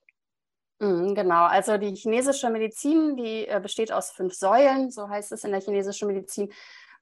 [0.79, 5.43] Mhm, genau, also die chinesische Medizin, die äh, besteht aus fünf Säulen, so heißt es
[5.43, 6.51] in der chinesischen Medizin.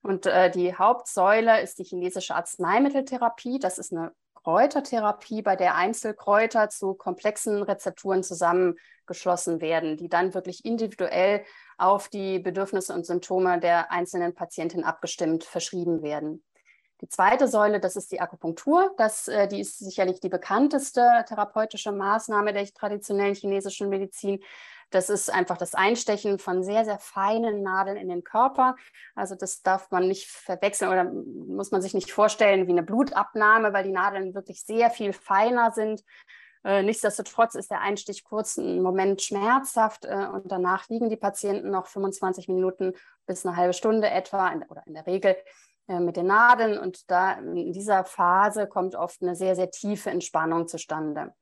[0.03, 3.59] Und äh, die Hauptsäule ist die chinesische Arzneimitteltherapie.
[3.59, 4.11] Das ist eine
[4.43, 11.43] Kräutertherapie, bei der Einzelkräuter zu komplexen Rezepturen zusammengeschlossen werden, die dann wirklich individuell
[11.77, 16.43] auf die Bedürfnisse und Symptome der einzelnen Patientin abgestimmt verschrieben werden.
[17.01, 18.93] Die zweite Säule, das ist die Akupunktur.
[18.97, 24.39] Das, äh, die ist sicherlich die bekannteste therapeutische Maßnahme der traditionellen chinesischen Medizin.
[24.91, 28.75] Das ist einfach das Einstechen von sehr, sehr feinen Nadeln in den Körper.
[29.15, 33.73] Also das darf man nicht verwechseln oder muss man sich nicht vorstellen wie eine Blutabnahme,
[33.73, 36.03] weil die Nadeln wirklich sehr viel feiner sind.
[36.63, 41.71] Äh, nichtsdestotrotz ist der Einstich kurz einen Moment schmerzhaft äh, und danach liegen die Patienten
[41.71, 42.93] noch 25 Minuten
[43.25, 45.35] bis eine halbe Stunde etwa oder in der Regel
[45.87, 50.11] äh, mit den Nadeln und da in dieser Phase kommt oft eine sehr, sehr tiefe
[50.11, 51.33] Entspannung zustande.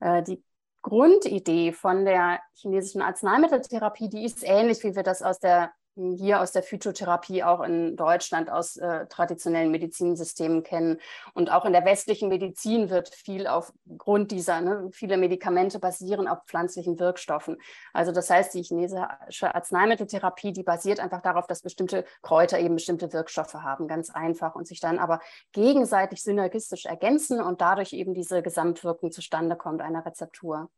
[0.00, 0.44] Die
[0.82, 5.72] Grundidee von der chinesischen Arzneimitteltherapie, die ist ähnlich, wie wir das aus der
[6.16, 10.98] hier aus der Phytotherapie auch in Deutschland aus äh, traditionellen Medizinsystemen kennen.
[11.34, 16.44] Und auch in der westlichen Medizin wird viel aufgrund dieser, ne, viele Medikamente basieren auf
[16.46, 17.58] pflanzlichen Wirkstoffen.
[17.92, 23.12] Also das heißt, die chinesische Arzneimitteltherapie, die basiert einfach darauf, dass bestimmte Kräuter eben bestimmte
[23.12, 25.20] Wirkstoffe haben, ganz einfach, und sich dann aber
[25.52, 30.70] gegenseitig synergistisch ergänzen und dadurch eben diese Gesamtwirkung zustande kommt einer Rezeptur.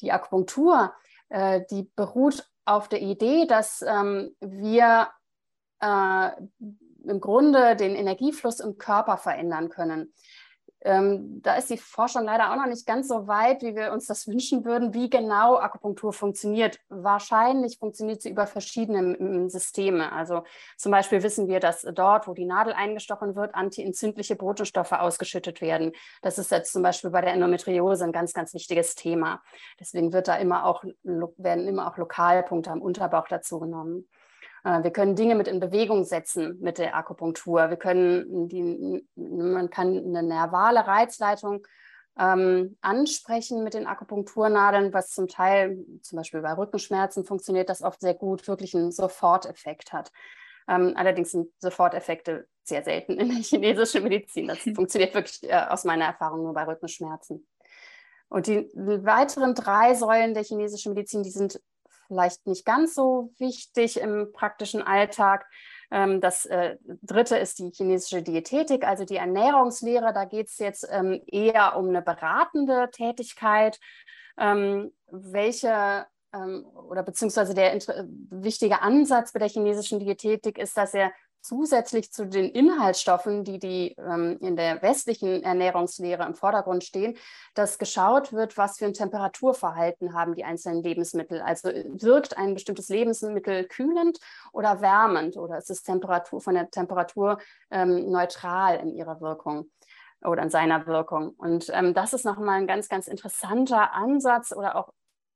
[0.00, 0.92] Die Akupunktur,
[1.34, 5.08] äh, die beruht auf der Idee, dass ähm, wir
[5.80, 6.30] äh,
[7.04, 10.14] im Grunde den Energiefluss im Körper verändern können.
[10.84, 14.06] Ähm, da ist die Forschung leider auch noch nicht ganz so weit, wie wir uns
[14.06, 16.78] das wünschen würden, wie genau Akupunktur funktioniert.
[16.90, 20.12] Wahrscheinlich funktioniert sie über verschiedene Systeme.
[20.12, 20.44] Also
[20.76, 25.92] zum Beispiel wissen wir, dass dort, wo die Nadel eingestochen wird, antientzündliche Botenstoffe ausgeschüttet werden.
[26.20, 29.42] Das ist jetzt zum Beispiel bei der Endometriose ein ganz, ganz wichtiges Thema.
[29.80, 34.06] Deswegen wird da immer auch, werden immer auch Lokalpunkte am Unterbauch dazu genommen.
[34.64, 37.70] Äh, wir können Dinge mit in Bewegung setzen mit der Akupunktur.
[37.70, 41.66] Wir können die, man kann eine nervale Reizleitung
[42.18, 48.00] ähm, ansprechen mit den Akupunkturnadeln, was zum Teil, zum Beispiel bei Rückenschmerzen, funktioniert das oft
[48.00, 50.12] sehr gut, wirklich einen Soforteffekt hat.
[50.68, 54.48] Ähm, allerdings sind Soforteffekte sehr selten in der chinesischen Medizin.
[54.48, 57.46] Das funktioniert wirklich äh, aus meiner Erfahrung nur bei Rückenschmerzen.
[58.28, 61.60] Und die weiteren drei Säulen der chinesischen Medizin, die sind
[62.14, 65.46] vielleicht nicht ganz so wichtig im praktischen Alltag.
[65.90, 70.12] Ähm, das äh, dritte ist die chinesische Diätetik, also die Ernährungslehre.
[70.12, 73.80] Da geht es jetzt ähm, eher um eine beratende Tätigkeit,
[74.38, 76.06] ähm, welche
[76.88, 77.78] oder beziehungsweise der
[78.28, 81.12] wichtige Ansatz bei der chinesischen Diätetik ist, dass er
[81.44, 87.16] zusätzlich zu den Inhaltsstoffen, die, die ähm, in der westlichen Ernährungslehre im Vordergrund stehen,
[87.54, 91.42] dass geschaut wird, was für ein Temperaturverhalten haben die einzelnen Lebensmittel.
[91.42, 94.18] Also äh, wirkt ein bestimmtes Lebensmittel kühlend
[94.52, 97.38] oder wärmend oder ist es Temperatur, von der Temperatur
[97.70, 99.70] ähm, neutral in ihrer Wirkung?
[100.22, 101.34] oder in seiner Wirkung.
[101.36, 104.88] Und ähm, das ist nochmal ein ganz, ganz interessanter Ansatz oder auch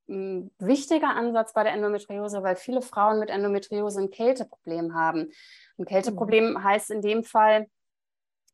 [0.08, 5.30] ein wichtiger Ansatz bei der Endometriose, weil viele Frauen mit Endometriose ein Kälteproblem haben.
[5.78, 6.64] Ein Kälteproblem mhm.
[6.64, 7.66] heißt in dem Fall,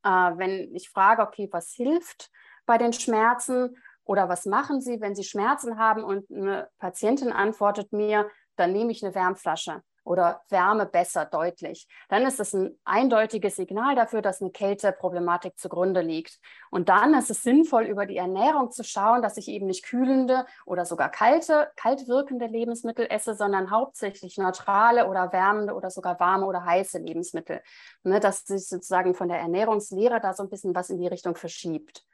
[0.03, 2.31] äh, wenn ich frage, okay, was hilft
[2.67, 7.93] bei den Schmerzen oder was machen Sie, wenn Sie Schmerzen haben und eine Patientin antwortet
[7.93, 13.57] mir, dann nehme ich eine Wärmflasche oder Wärme besser deutlich, dann ist es ein eindeutiges
[13.57, 16.39] Signal dafür, dass eine Kälteproblematik zugrunde liegt.
[16.71, 20.45] Und dann ist es sinnvoll, über die Ernährung zu schauen, dass ich eben nicht kühlende
[20.67, 26.47] oder sogar kalte, kalt wirkende Lebensmittel esse, sondern hauptsächlich neutrale oder wärmende oder sogar warme
[26.47, 27.63] oder heiße Lebensmittel.
[28.03, 31.37] Ne, dass sich sozusagen von der Ernährungslehre da so ein bisschen was in die Richtung
[31.37, 32.05] verschiebt.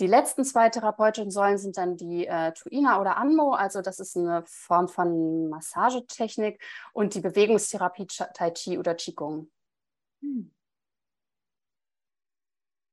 [0.00, 4.16] Die letzten zwei therapeutischen Säulen sind dann die äh, Tuina oder Anmo, also das ist
[4.16, 6.58] eine Form von Massagetechnik
[6.94, 9.50] und die Bewegungstherapie Tai Chi oder Qigong.
[10.22, 10.50] Hm.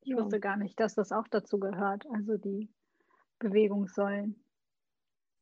[0.02, 2.70] Ich wusste gar nicht, dass das auch dazu gehört, also die
[3.40, 4.44] Bewegungssäulen.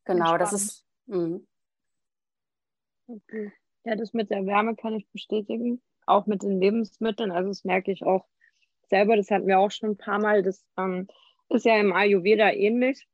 [0.04, 0.86] Genau, das ist.
[1.06, 1.40] Mh.
[3.08, 3.52] Okay.
[3.82, 7.32] Ja, das mit der Wärme kann ich bestätigen, auch mit den Lebensmitteln.
[7.32, 8.24] Also das merke ich auch
[8.88, 11.08] selber, das hatten wir auch schon ein paar Mal, dass ähm,
[11.50, 13.06] ist ja im Ayurveda ähnlich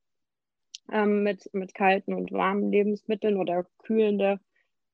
[0.90, 4.40] ähm, mit, mit kalten und warmen Lebensmitteln oder kühlende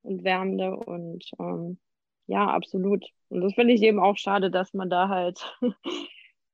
[0.03, 1.79] und wärmende und ähm,
[2.27, 3.07] ja, absolut.
[3.31, 5.57] Und das finde ich eben auch schade, dass man da halt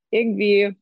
[0.09, 0.75] irgendwie,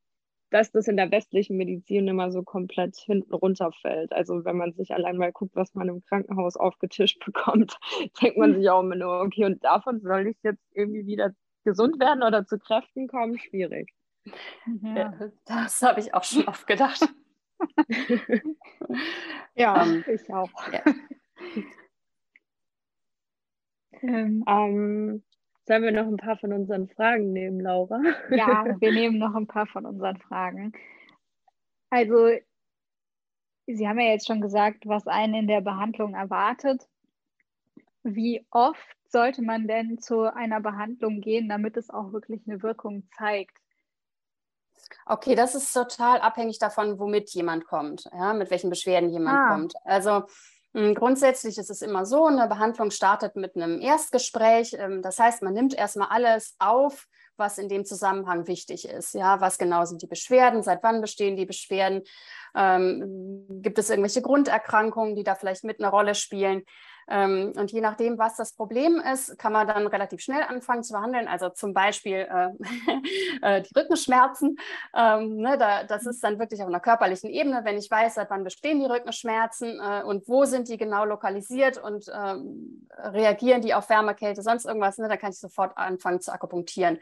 [0.51, 4.13] dass das in der westlichen Medizin immer so komplett hinten runterfällt.
[4.13, 7.77] Also wenn man sich allein mal guckt, was man im Krankenhaus aufgetischt bekommt,
[8.21, 11.99] denkt man sich auch immer nur, okay, und davon soll ich jetzt irgendwie wieder gesund
[11.99, 13.39] werden oder zu Kräften kommen?
[13.39, 13.93] Schwierig.
[14.81, 15.13] Ja.
[15.45, 17.07] Das habe ich auch schon oft gedacht.
[19.55, 20.49] ja, ähm, ich auch.
[20.71, 20.81] Ja.
[24.01, 25.23] ähm, ähm,
[25.65, 28.01] sollen wir noch ein paar von unseren Fragen nehmen, Laura?
[28.31, 30.73] ja, wir nehmen noch ein paar von unseren Fragen.
[31.89, 32.31] Also,
[33.65, 36.85] Sie haben ja jetzt schon gesagt, was einen in der Behandlung erwartet.
[38.03, 43.07] Wie oft sollte man denn zu einer Behandlung gehen, damit es auch wirklich eine Wirkung
[43.17, 43.62] zeigt?
[45.05, 49.47] Okay, das ist total abhängig davon, womit jemand kommt, ja, mit welchen Beschwerden jemand ah.
[49.49, 49.73] kommt.
[49.83, 50.23] Also
[50.73, 54.75] hm, grundsätzlich ist es immer so, eine Behandlung startet mit einem Erstgespräch.
[54.77, 57.07] Ähm, das heißt, man nimmt erstmal alles auf,
[57.37, 59.13] was in dem Zusammenhang wichtig ist.
[59.13, 60.63] Ja, was genau sind die Beschwerden?
[60.63, 62.01] Seit wann bestehen die Beschwerden?
[62.55, 66.63] Ähm, gibt es irgendwelche Grunderkrankungen, die da vielleicht mit eine Rolle spielen?
[67.07, 70.93] Ähm, und je nachdem, was das Problem ist, kann man dann relativ schnell anfangen zu
[70.93, 71.27] behandeln.
[71.27, 72.49] Also zum Beispiel äh,
[73.41, 74.57] äh, die Rückenschmerzen.
[74.95, 77.61] Ähm, ne, da, das ist dann wirklich auf einer körperlichen Ebene.
[77.63, 81.77] Wenn ich weiß, seit wann bestehen die Rückenschmerzen äh, und wo sind die genau lokalisiert
[81.77, 86.21] und ähm, reagieren die auf Wärme, Kälte, sonst irgendwas, ne, dann kann ich sofort anfangen
[86.21, 86.99] zu akupunktieren.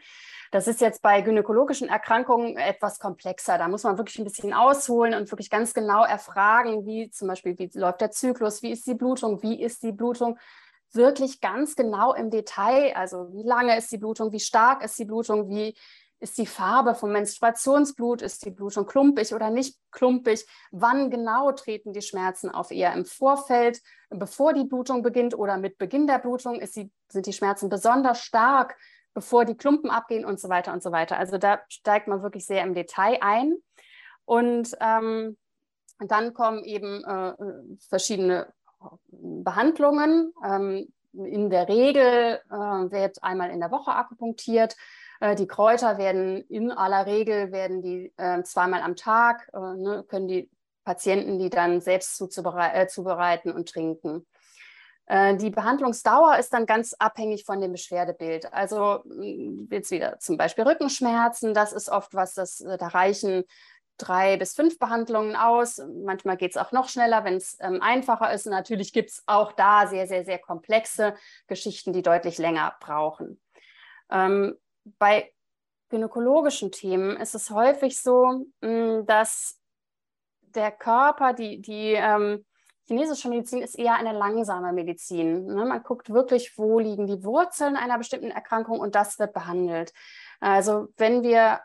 [0.52, 3.56] Das ist jetzt bei gynäkologischen Erkrankungen etwas komplexer.
[3.56, 7.58] Da muss man wirklich ein bisschen ausholen und wirklich ganz genau erfragen, wie zum Beispiel,
[7.58, 10.38] wie läuft der Zyklus, wie ist die Blutung, wie ist die Blutung
[10.92, 12.94] wirklich ganz genau im Detail.
[12.94, 15.74] Also wie lange ist die Blutung, wie stark ist die Blutung, wie
[16.20, 21.94] ist die Farbe vom Menstruationsblut, ist die Blutung klumpig oder nicht klumpig, wann genau treten
[21.94, 26.60] die Schmerzen auf, eher im Vorfeld, bevor die Blutung beginnt oder mit Beginn der Blutung,
[26.60, 28.76] die, sind die Schmerzen besonders stark,
[29.14, 31.18] bevor die Klumpen abgehen und so weiter und so weiter.
[31.18, 33.56] Also da steigt man wirklich sehr im Detail ein.
[34.24, 35.36] Und ähm,
[35.98, 37.34] dann kommen eben äh,
[37.88, 38.52] verschiedene
[39.08, 40.32] Behandlungen.
[40.44, 44.76] Ähm, in der Regel äh, wird einmal in der Woche akupunktiert.
[45.20, 50.04] Äh, die Kräuter werden in aller Regel werden die äh, zweimal am Tag, äh, ne,
[50.08, 50.50] können die
[50.84, 54.26] Patienten die dann selbst äh, zubereiten und trinken.
[55.06, 58.52] Äh, die Behandlungsdauer ist dann ganz abhängig von dem Beschwerdebild.
[58.52, 63.44] Also mm, jetzt wieder zum Beispiel Rückenschmerzen, das ist oft was, das, äh, da reichen
[63.98, 65.80] drei bis fünf Behandlungen aus.
[66.04, 68.46] Manchmal geht es auch noch schneller, wenn es ähm, einfacher ist.
[68.46, 71.14] Und natürlich gibt es auch da sehr, sehr, sehr komplexe
[71.46, 73.40] Geschichten, die deutlich länger brauchen.
[74.10, 74.56] Ähm,
[74.98, 75.32] bei
[75.90, 78.68] gynäkologischen Themen ist es häufig so, mh,
[79.00, 79.58] mm, dass
[80.40, 82.44] der Körper, die, die ähm,
[82.86, 85.46] chinesische Medizin ist eher eine langsame Medizin.
[85.46, 85.64] Ne?
[85.64, 89.92] Man guckt wirklich, wo liegen die Wurzeln einer bestimmten Erkrankung und das wird behandelt.
[90.40, 91.60] Also wenn wir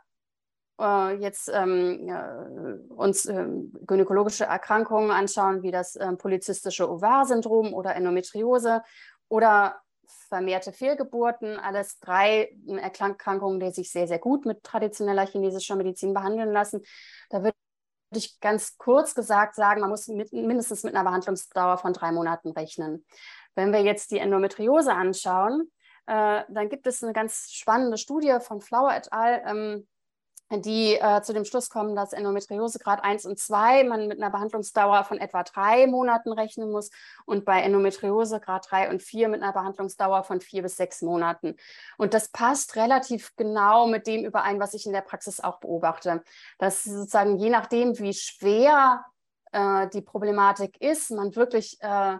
[0.79, 3.47] äh, jetzt ähm, äh, uns äh,
[3.85, 8.83] gynäkologische Erkrankungen anschauen, wie das äh, polizistische Ovar-Syndrom oder Endometriose
[9.29, 9.81] oder
[10.29, 16.51] vermehrte Fehlgeburten, alles drei Erkrankungen, die sich sehr, sehr gut mit traditioneller chinesischer Medizin behandeln
[16.51, 16.81] lassen.
[17.29, 17.55] Da wird
[18.09, 22.11] würde ich ganz kurz gesagt sagen, man muss mit, mindestens mit einer Behandlungsdauer von drei
[22.11, 23.05] Monaten rechnen.
[23.55, 25.71] Wenn wir jetzt die Endometriose anschauen,
[26.05, 29.87] äh, dann gibt es eine ganz spannende Studie von Flower et al., ähm,
[30.49, 34.31] die äh, zu dem Schluss kommen, dass Endometriose Grad 1 und 2 man mit einer
[34.31, 36.89] Behandlungsdauer von etwa drei Monaten rechnen muss
[37.25, 41.57] und bei Endometriose Grad 3 und 4 mit einer Behandlungsdauer von vier bis sechs Monaten.
[41.97, 46.23] Und das passt relativ genau mit dem überein, was ich in der Praxis auch beobachte.
[46.59, 49.03] Dass sozusagen je nachdem, wie schwer
[49.51, 52.17] äh, die Problematik ist, man wirklich äh,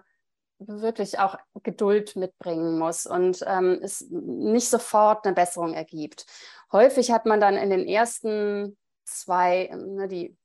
[0.60, 6.26] wirklich auch Geduld mitbringen muss und ähm, es nicht sofort eine Besserung ergibt.
[6.72, 10.38] Häufig hat man dann in den ersten zwei, ne, die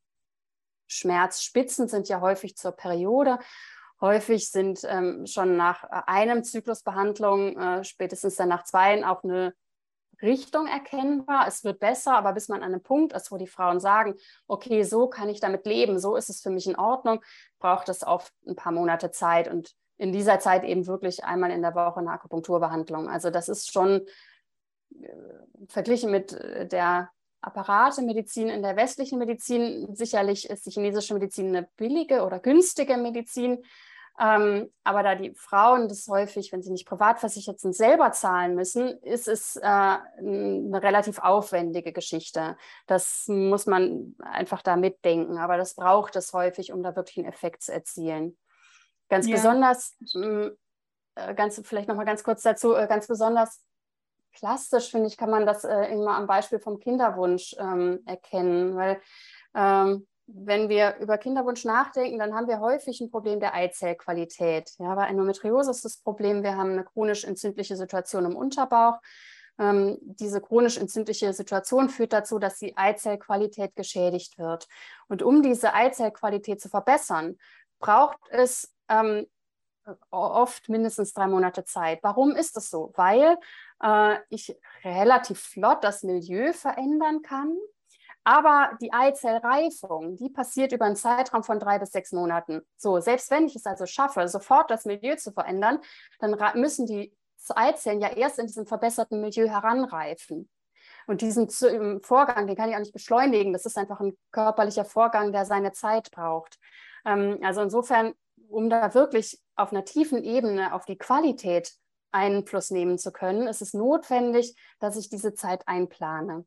[0.86, 3.38] Schmerzspitzen sind ja häufig zur Periode.
[4.00, 9.54] Häufig sind ähm, schon nach einem Zyklusbehandlung, äh, spätestens dann nach zwei, auch eine
[10.20, 11.46] Richtung erkennbar.
[11.46, 14.14] Es wird besser, aber bis man an einem Punkt ist, wo die Frauen sagen,
[14.46, 17.20] okay, so kann ich damit leben, so ist es für mich in Ordnung,
[17.58, 19.48] braucht es oft ein paar Monate Zeit.
[19.48, 23.08] Und in dieser Zeit eben wirklich einmal in der Woche eine Akupunkturbehandlung.
[23.08, 24.10] Also das ist schon äh,
[25.68, 29.94] verglichen mit äh, der Apparatemedizin in der westlichen Medizin.
[29.94, 33.64] Sicherlich ist die chinesische Medizin eine billige oder günstige Medizin.
[34.20, 38.54] Ähm, aber da die Frauen das häufig, wenn sie nicht privat versichert sind, selber zahlen
[38.54, 42.56] müssen, ist es äh, eine relativ aufwendige Geschichte.
[42.86, 45.38] Das muss man einfach da mitdenken.
[45.38, 48.36] Aber das braucht es häufig, um da wirklich einen Effekt zu erzielen.
[49.08, 49.34] Ganz ja.
[49.34, 50.48] besonders, mm,
[51.16, 53.62] äh, ganz, vielleicht nochmal ganz kurz dazu, äh, ganz besonders
[54.32, 59.00] plastisch, finde ich, kann man das äh, immer am Beispiel vom Kinderwunsch ähm, erkennen, weil
[59.54, 64.70] ähm, wenn wir über Kinderwunsch nachdenken, dann haben wir häufig ein Problem der Eizellqualität.
[64.78, 68.98] Ja, bei Endometriose ist das Problem, wir haben eine chronisch entzündliche Situation im Unterbauch.
[69.58, 74.66] Ähm, diese chronisch entzündliche Situation führt dazu, dass die Eizellqualität geschädigt wird.
[75.08, 77.36] Und um diese Eizellqualität zu verbessern,
[77.78, 79.26] braucht es ähm,
[80.10, 82.00] oft mindestens drei Monate Zeit.
[82.02, 82.92] Warum ist das so?
[82.96, 83.36] Weil
[83.82, 87.56] äh, ich relativ flott das Milieu verändern kann.
[88.24, 92.62] Aber die Eizellreifung, die passiert über einen Zeitraum von drei bis sechs Monaten.
[92.76, 95.80] So, selbst wenn ich es also schaffe, sofort das Milieu zu verändern,
[96.20, 97.12] dann müssen die
[97.48, 100.48] Eizellen ja erst in diesem verbesserten Milieu heranreifen.
[101.08, 101.50] Und diesen
[102.00, 103.52] Vorgang, den kann ich auch nicht beschleunigen.
[103.52, 106.60] Das ist einfach ein körperlicher Vorgang, der seine Zeit braucht.
[107.04, 108.14] Ähm, also insofern,
[108.48, 111.72] um da wirklich auf einer tiefen Ebene auf die Qualität
[112.12, 116.44] Einfluss nehmen zu können, ist es notwendig, dass ich diese Zeit einplane.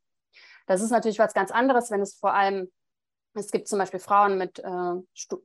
[0.68, 2.72] Das ist natürlich was ganz anderes, wenn es vor allem,
[3.34, 4.94] es gibt zum Beispiel Frauen mit äh,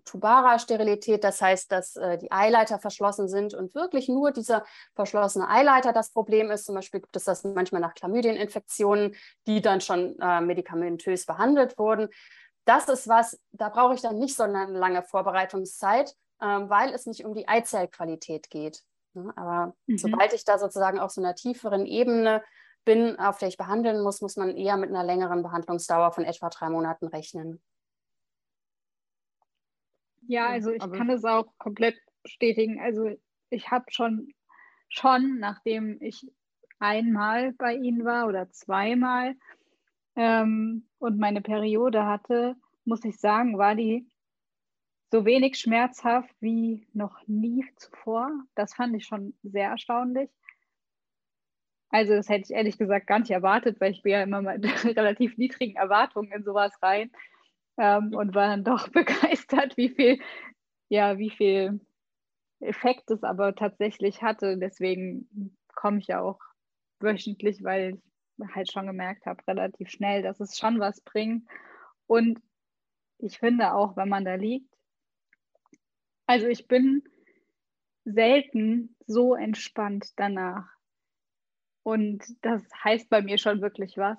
[0.05, 5.93] Tubara-Sterilität, das heißt, dass äh, die Eileiter verschlossen sind und wirklich nur dieser verschlossene Eileiter
[5.93, 6.67] das Problem ist.
[6.67, 12.09] Zum Beispiel gibt es das manchmal nach Chlamydieninfektionen, die dann schon äh, medikamentös behandelt wurden.
[12.65, 17.25] Das ist was, da brauche ich dann nicht so eine lange Vorbereitungszeit, weil es nicht
[17.25, 18.83] um die Eizellqualität geht.
[19.15, 19.33] Ne?
[19.37, 19.99] Aber mhm.
[19.99, 22.43] sobald ich da sozusagen auf so einer tieferen Ebene
[22.85, 26.49] bin, auf der ich behandeln muss, muss man eher mit einer längeren Behandlungsdauer von etwa
[26.49, 27.61] drei Monaten rechnen.
[30.23, 32.81] Ja, also ich Aber kann es auch komplett bestätigen.
[32.81, 33.11] Also
[33.51, 34.33] ich habe schon,
[34.89, 36.27] schon, nachdem ich
[36.79, 39.35] einmal bei Ihnen war oder zweimal
[40.17, 44.10] ähm, und meine Periode hatte, muss ich sagen, war die
[45.11, 48.31] so wenig schmerzhaft wie noch nie zuvor.
[48.55, 50.31] Das fand ich schon sehr erstaunlich.
[51.91, 54.65] Also das hätte ich ehrlich gesagt gar nicht erwartet, weil ich bin ja immer mit
[54.97, 57.11] relativ niedrigen Erwartungen in sowas rein
[57.77, 60.21] ähm, und war dann doch begeistert, wie viel,
[60.89, 61.81] ja, wie viel
[62.61, 64.57] Effekt es aber tatsächlich hatte.
[64.59, 66.39] Deswegen komme ich ja auch
[67.01, 68.01] wöchentlich, weil
[68.39, 71.49] ich halt schon gemerkt habe, relativ schnell, dass es schon was bringt.
[72.07, 72.41] Und
[73.19, 74.70] ich finde auch, wenn man da liegt,
[76.31, 77.03] also ich bin
[78.05, 80.65] selten so entspannt danach.
[81.83, 84.17] Und das heißt bei mir schon wirklich was,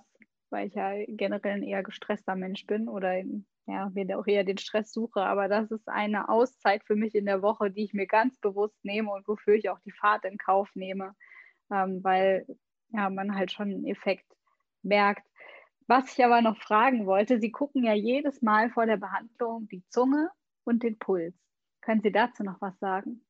[0.49, 3.23] weil ich ja generell ein eher gestresster Mensch bin oder
[3.65, 5.21] ja, auch eher den Stress suche.
[5.21, 8.83] Aber das ist eine Auszeit für mich in der Woche, die ich mir ganz bewusst
[8.83, 11.15] nehme und wofür ich auch die Fahrt in Kauf nehme,
[11.71, 12.45] ähm, weil
[12.89, 14.27] ja, man halt schon einen Effekt
[14.81, 15.25] merkt.
[15.87, 19.85] Was ich aber noch fragen wollte, Sie gucken ja jedes Mal vor der Behandlung die
[19.87, 20.29] Zunge
[20.65, 21.33] und den Puls.
[21.81, 23.25] Können Sie dazu noch was sagen?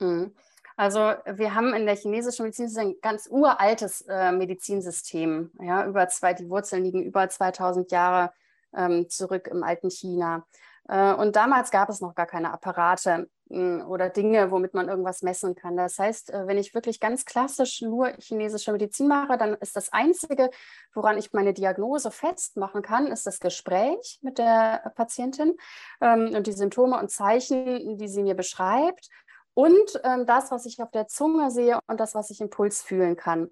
[0.00, 0.34] Mhm.
[0.76, 5.52] Also wir haben in der chinesischen Medizin ein ganz uraltes äh, Medizinsystem.
[5.60, 8.32] Ja, über zwei, die Wurzeln liegen über 2000 Jahre
[8.74, 10.46] ähm, zurück im alten China.
[10.88, 15.54] Äh, und damals gab es noch gar keine Apparate oder Dinge, womit man irgendwas messen
[15.54, 15.76] kann.
[15.76, 19.92] Das heißt, äh, wenn ich wirklich ganz klassisch nur chinesische Medizin mache, dann ist das
[19.92, 20.50] Einzige,
[20.94, 25.56] woran ich meine Diagnose festmachen kann, ist das Gespräch mit der Patientin
[26.00, 29.08] ähm, und die Symptome und Zeichen, die sie mir beschreibt
[29.54, 32.82] und ähm, das, was ich auf der Zunge sehe und das, was ich im Puls
[32.82, 33.50] fühlen kann.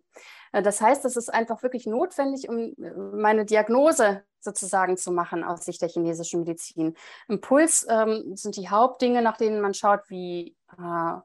[0.53, 5.45] Äh, das heißt, es ist einfach wirklich notwendig, um äh, meine Diagnose sozusagen zu machen
[5.45, 6.97] aus Sicht der chinesischen Medizin.
[7.29, 11.21] Im Puls ähm, sind die Hauptdinge, nach denen man schaut, wie äh,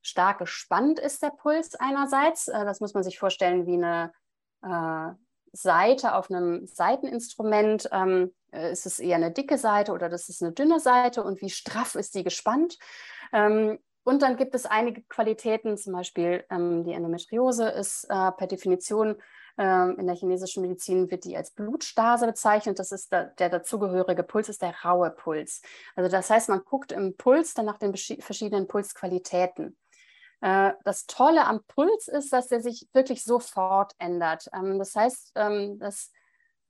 [0.00, 2.48] stark gespannt ist der Puls einerseits.
[2.48, 4.12] Äh, das muss man sich vorstellen wie eine
[4.62, 5.14] äh,
[5.52, 7.88] Seite auf einem Seiteninstrument.
[7.92, 11.40] Ähm, äh, ist es eher eine dicke Seite oder das ist eine dünne Seite und
[11.40, 12.78] wie straff ist die gespannt?
[13.32, 18.46] Ähm, und dann gibt es einige Qualitäten, zum Beispiel ähm, die Endometriose ist äh, per
[18.46, 19.16] Definition
[19.58, 22.78] in der chinesischen Medizin wird die als Blutstase bezeichnet.
[22.78, 25.60] Das ist der, der dazugehörige Puls, ist der raue Puls.
[25.94, 29.76] Also das heißt, man guckt im Puls dann nach den verschiedenen Pulsqualitäten.
[30.42, 34.48] Äh, das Tolle am Puls ist, dass er sich wirklich sofort ändert.
[34.52, 36.21] Ähm, das heißt, ähm, das äh,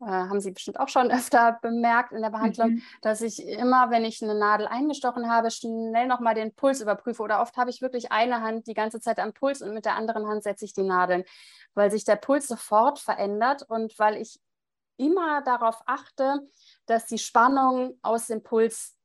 [0.07, 2.83] haben Sie bestimmt auch schon öfter bemerkt in der Behandlung, mhm.
[3.01, 7.23] dass ich immer, wenn ich eine Nadel eingestochen habe, schnell nochmal den Puls überprüfe.
[7.23, 9.97] Oder oft habe ich wirklich eine Hand die ganze Zeit am Puls und mit der
[9.97, 11.25] anderen Hand setze ich die Nadeln,
[11.75, 14.41] weil sich der Puls sofort verändert und weil ich
[14.97, 16.41] immer darauf achte,
[16.87, 18.97] dass die Spannung aus dem Puls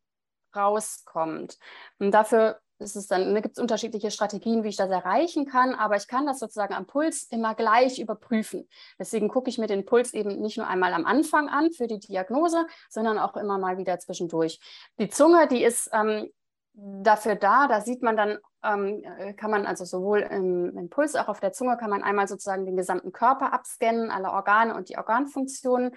[0.55, 1.57] rauskommt.
[1.99, 5.96] Und dafür ist dann, da gibt es unterschiedliche Strategien, wie ich das erreichen kann, aber
[5.96, 8.68] ich kann das sozusagen am Puls immer gleich überprüfen.
[9.00, 12.00] Deswegen gucke ich mir den Puls eben nicht nur einmal am Anfang an für die
[12.00, 14.60] Diagnose, sondern auch immer mal wieder zwischendurch.
[15.00, 16.30] Die Zunge, die ist ähm,
[16.74, 19.04] dafür da, da sieht man dann, ähm,
[19.36, 22.65] kann man also sowohl im, im, Puls, auch auf der Zunge, kann man einmal sozusagen
[22.65, 25.96] den gesamten Körper abscannen, alle Organe und die Organfunktionen.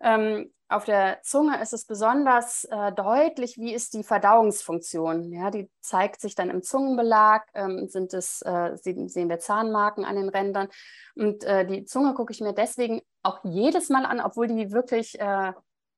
[0.00, 5.30] Ähm, auf der Zunge ist es besonders äh, deutlich, wie ist die Verdauungsfunktion.
[5.32, 10.16] Ja, die zeigt sich dann im Zungenbelag, ähm, sind es, äh, sehen wir Zahnmarken an
[10.16, 10.68] den Rändern.
[11.14, 15.20] Und äh, die Zunge gucke ich mir deswegen auch jedes Mal an, obwohl die wirklich
[15.20, 15.52] äh,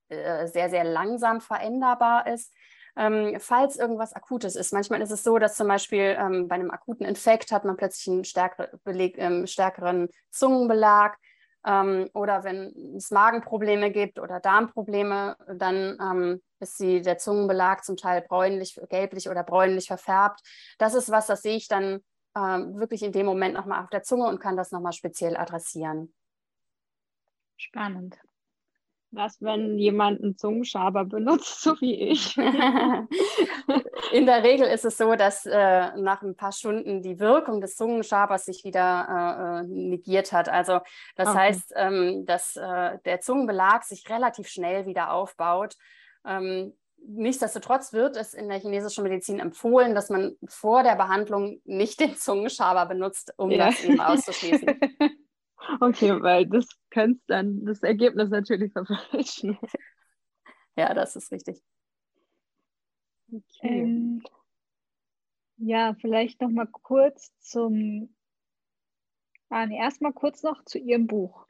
[0.08, 2.52] äh, sehr, sehr langsam veränderbar ist.
[2.98, 4.72] Ähm, falls irgendwas Akutes ist.
[4.72, 8.08] Manchmal ist es so, dass zum Beispiel ähm, bei einem akuten Infekt hat man plötzlich
[8.08, 11.16] einen stärker, ähm, stärkeren Zungenbelag
[11.66, 17.96] ähm, oder wenn es Magenprobleme gibt oder Darmprobleme, dann ähm, ist sie, der Zungenbelag zum
[17.96, 20.40] Teil bräunlich, gelblich oder bräunlich verfärbt.
[20.78, 22.00] Das ist was, das sehe ich dann
[22.36, 26.14] ähm, wirklich in dem Moment nochmal auf der Zunge und kann das nochmal speziell adressieren.
[27.56, 28.18] Spannend.
[29.16, 32.36] Was, wenn jemand einen Zungenschaber benutzt, so wie ich?
[34.12, 37.76] In der Regel ist es so, dass äh, nach ein paar Stunden die Wirkung des
[37.76, 40.50] Zungenschabers sich wieder äh, äh negiert hat.
[40.50, 40.80] Also
[41.14, 41.38] das okay.
[41.38, 45.76] heißt, ähm, dass äh, der Zungenbelag sich relativ schnell wieder aufbaut.
[46.26, 52.00] Ähm, nichtsdestotrotz wird es in der chinesischen Medizin empfohlen, dass man vor der Behandlung nicht
[52.00, 53.66] den Zungenschaber benutzt, um ja.
[53.66, 54.78] das eben auszuschließen.
[55.80, 59.58] Okay, weil das könnte dann das Ergebnis natürlich verfälschen.
[60.78, 61.62] Ja, das ist richtig.
[63.32, 63.82] Okay.
[63.82, 64.22] Ähm,
[65.58, 68.14] ja, vielleicht noch mal kurz zum,
[69.48, 71.46] ah, nee, erstmal kurz noch zu Ihrem Buch.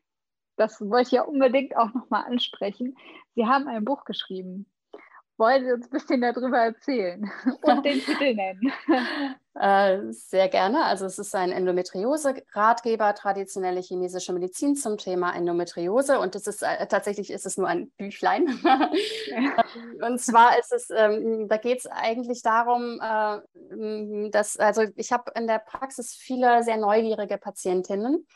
[0.56, 2.96] Das wollte ich ja unbedingt auch noch mal ansprechen.
[3.34, 4.66] Sie haben ein Buch geschrieben.
[5.38, 7.30] Wollen Sie uns ein bisschen darüber erzählen
[7.62, 8.72] und den Titel nennen?
[9.58, 10.84] Äh, sehr gerne.
[10.84, 16.20] Also es ist ein Endometriose-Ratgeber, traditionelle chinesische Medizin zum Thema Endometriose.
[16.20, 18.46] Und es ist äh, tatsächlich ist es nur ein Büchlein.
[20.06, 25.32] und zwar ist es, ähm, da geht es eigentlich darum, äh, dass, also ich habe
[25.34, 28.26] in der Praxis viele sehr neugierige Patientinnen,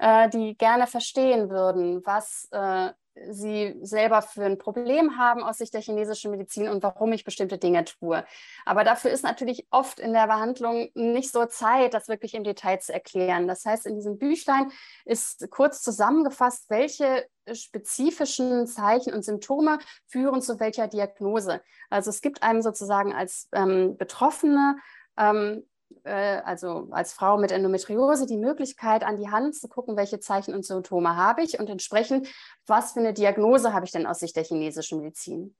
[0.00, 2.90] äh, die gerne verstehen würden, was äh,
[3.30, 7.58] sie selber für ein Problem haben aus Sicht der chinesischen Medizin und warum ich bestimmte
[7.58, 8.24] Dinge tue.
[8.64, 12.78] Aber dafür ist natürlich oft in der Behandlung nicht so Zeit, das wirklich im Detail
[12.80, 13.46] zu erklären.
[13.46, 14.70] Das heißt, in diesem Büchlein
[15.04, 21.60] ist kurz zusammengefasst, welche spezifischen Zeichen und Symptome führen zu welcher Diagnose.
[21.90, 24.76] Also es gibt einem sozusagen als ähm, Betroffene
[25.16, 25.64] ähm,
[26.04, 30.54] äh, also als Frau mit Endometriose, die Möglichkeit, an die Hand zu gucken, welche Zeichen
[30.54, 32.28] und Symptome habe ich und entsprechend,
[32.66, 35.56] was für eine Diagnose habe ich denn aus Sicht der chinesischen Medizin.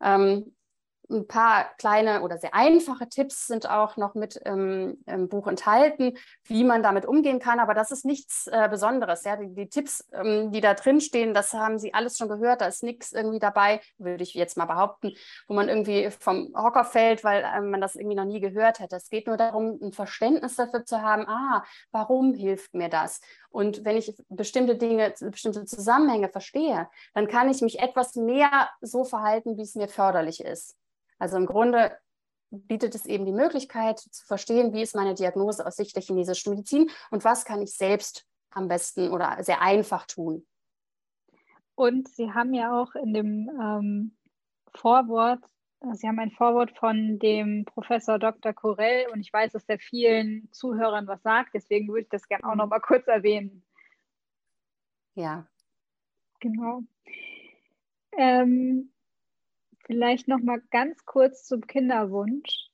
[0.00, 0.54] Ähm,
[1.10, 6.16] ein paar kleine oder sehr einfache Tipps sind auch noch mit ähm, im Buch enthalten,
[6.44, 7.60] wie man damit umgehen kann.
[7.60, 9.24] Aber das ist nichts äh, Besonderes.
[9.24, 9.36] Ja?
[9.36, 12.60] Die, die Tipps, ähm, die da drin stehen, das haben Sie alles schon gehört.
[12.60, 15.12] Da ist nichts irgendwie dabei, würde ich jetzt mal behaupten,
[15.48, 18.96] wo man irgendwie vom Hocker fällt, weil ähm, man das irgendwie noch nie gehört hätte.
[18.96, 23.20] Es geht nur darum, ein Verständnis dafür zu haben, ah, warum hilft mir das?
[23.50, 29.04] Und wenn ich bestimmte Dinge, bestimmte Zusammenhänge verstehe, dann kann ich mich etwas mehr so
[29.04, 30.76] verhalten, wie es mir förderlich ist.
[31.24, 31.96] Also im Grunde
[32.50, 36.50] bietet es eben die Möglichkeit zu verstehen, wie ist meine Diagnose aus Sicht der chinesischen
[36.50, 40.46] Medizin und was kann ich selbst am besten oder sehr einfach tun.
[41.76, 44.16] Und Sie haben ja auch in dem ähm,
[44.74, 45.42] Vorwort,
[45.80, 48.52] äh, Sie haben ein Vorwort von dem Professor Dr.
[48.52, 52.46] Corell und ich weiß, dass der vielen Zuhörern was sagt, deswegen würde ich das gerne
[52.46, 53.64] auch noch mal kurz erwähnen.
[55.14, 55.46] Ja.
[56.40, 56.82] Genau.
[58.12, 58.90] Ähm,
[59.86, 62.68] Vielleicht noch mal ganz kurz zum Kinderwunsch.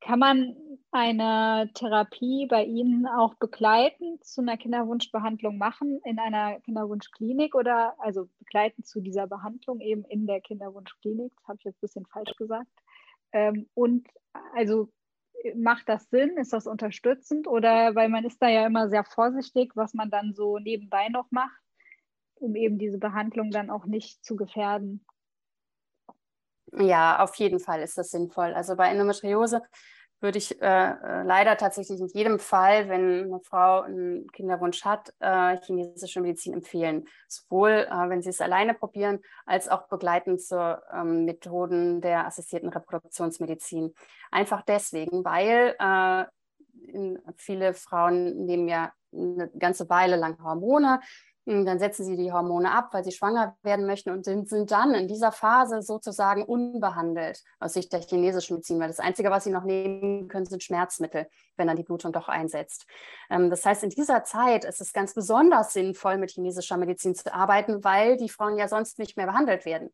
[0.00, 0.56] Kann man
[0.90, 8.28] eine Therapie bei Ihnen auch begleitend zu einer Kinderwunschbehandlung machen in einer Kinderwunschklinik oder also
[8.38, 11.32] begleitend zu dieser Behandlung eben in der Kinderwunschklinik?
[11.36, 12.70] Das habe ich jetzt ein bisschen falsch gesagt.
[13.32, 14.06] Ähm, und
[14.54, 14.88] also
[15.56, 16.36] macht das Sinn?
[16.36, 17.46] Ist das unterstützend?
[17.46, 21.30] Oder weil man ist da ja immer sehr vorsichtig, was man dann so nebenbei noch
[21.30, 21.60] macht,
[22.36, 25.04] um eben diese Behandlung dann auch nicht zu gefährden.
[26.78, 28.52] Ja, auf jeden Fall ist das sinnvoll.
[28.52, 29.62] Also bei Endometriose
[30.20, 35.12] würde ich äh, äh, leider tatsächlich in jedem Fall, wenn eine Frau einen Kinderwunsch hat,
[35.20, 37.06] äh, chinesische Medizin empfehlen.
[37.28, 42.70] Sowohl, äh, wenn sie es alleine probieren, als auch begleitend zu ähm, Methoden der assistierten
[42.70, 43.94] Reproduktionsmedizin.
[44.30, 46.24] Einfach deswegen, weil äh,
[47.36, 51.00] viele Frauen nehmen ja eine ganze Weile lang Hormone
[51.46, 54.94] dann setzen sie die Hormone ab, weil sie schwanger werden möchten und sind, sind dann
[54.94, 59.50] in dieser Phase sozusagen unbehandelt aus Sicht der chinesischen Medizin, weil das Einzige, was sie
[59.50, 62.86] noch nehmen können, sind Schmerzmittel, wenn dann die Blutung doch einsetzt.
[63.28, 67.32] Ähm, das heißt, in dieser Zeit ist es ganz besonders sinnvoll, mit chinesischer Medizin zu
[67.32, 69.90] arbeiten, weil die Frauen ja sonst nicht mehr behandelt werden.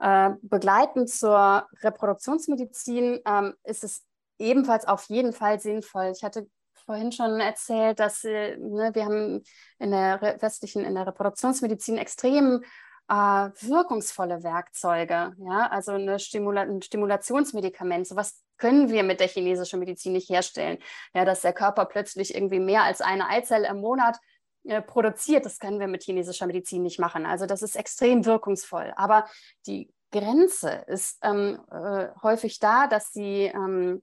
[0.00, 4.04] Äh, begleitend zur Reproduktionsmedizin ähm, ist es
[4.38, 6.12] ebenfalls auf jeden Fall sinnvoll.
[6.14, 6.46] Ich hatte
[6.84, 9.42] vorhin schon erzählt, dass äh, ne, wir haben
[9.78, 12.62] in der westlichen, in der Reproduktionsmedizin extrem
[13.08, 18.06] äh, wirkungsvolle Werkzeuge, ja, also eine Stimula ein Stimulationsmedikament.
[18.06, 20.78] So was können wir mit der chinesischen Medizin nicht herstellen.
[21.14, 24.18] Ja, dass der Körper plötzlich irgendwie mehr als eine Eizelle im Monat
[24.64, 27.26] äh, produziert, das können wir mit chinesischer Medizin nicht machen.
[27.26, 28.92] Also das ist extrem wirkungsvoll.
[28.96, 29.26] Aber
[29.66, 34.00] die Grenze ist ähm, äh, häufig da, dass die ähm,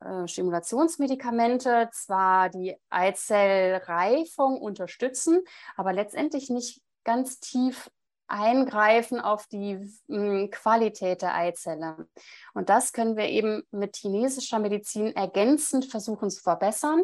[0.00, 5.42] äh, Stimulationsmedikamente zwar die Eizellreifung unterstützen,
[5.76, 7.90] aber letztendlich nicht ganz tief
[8.28, 9.78] eingreifen auf die
[10.08, 12.08] hm, Qualität der Eizelle.
[12.54, 17.02] Und das können wir eben mit chinesischer Medizin ergänzend versuchen zu verbessern.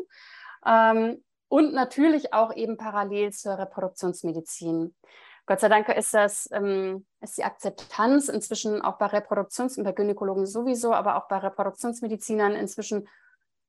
[0.67, 4.95] Ähm, und natürlich auch eben parallel zur Reproduktionsmedizin.
[5.47, 9.93] Gott sei Dank ist das, ähm, ist die Akzeptanz inzwischen auch bei Reproduktions- und bei
[9.93, 13.09] Gynäkologen sowieso, aber auch bei Reproduktionsmedizinern inzwischen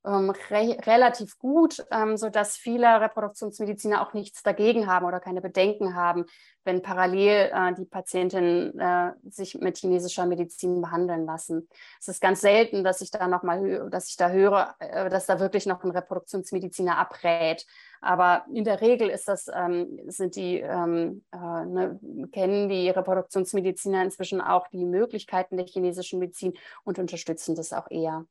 [0.06, 5.94] ähm, re relativ gut, ähm, sodass viele Reproduktionsmediziner auch nichts dagegen haben oder keine Bedenken
[5.94, 6.26] haben,
[6.64, 11.68] wenn parallel äh, die Patientinnen äh, sich mit chinesischer Medizin behandeln lassen.
[12.00, 15.26] Es ist ganz selten, dass ich da noch mal, dass ich da höre, äh, dass
[15.26, 17.64] da wirklich noch ein Reproduktionsmediziner abrät.
[18.04, 21.98] Aber in der Regel ist das, ähm, sind die, ähm, äh, ne,
[22.32, 26.52] kennen die Reproduktionsmediziner inzwischen auch die Möglichkeiten der chinesischen Medizin
[26.84, 28.26] und unterstützen das auch eher.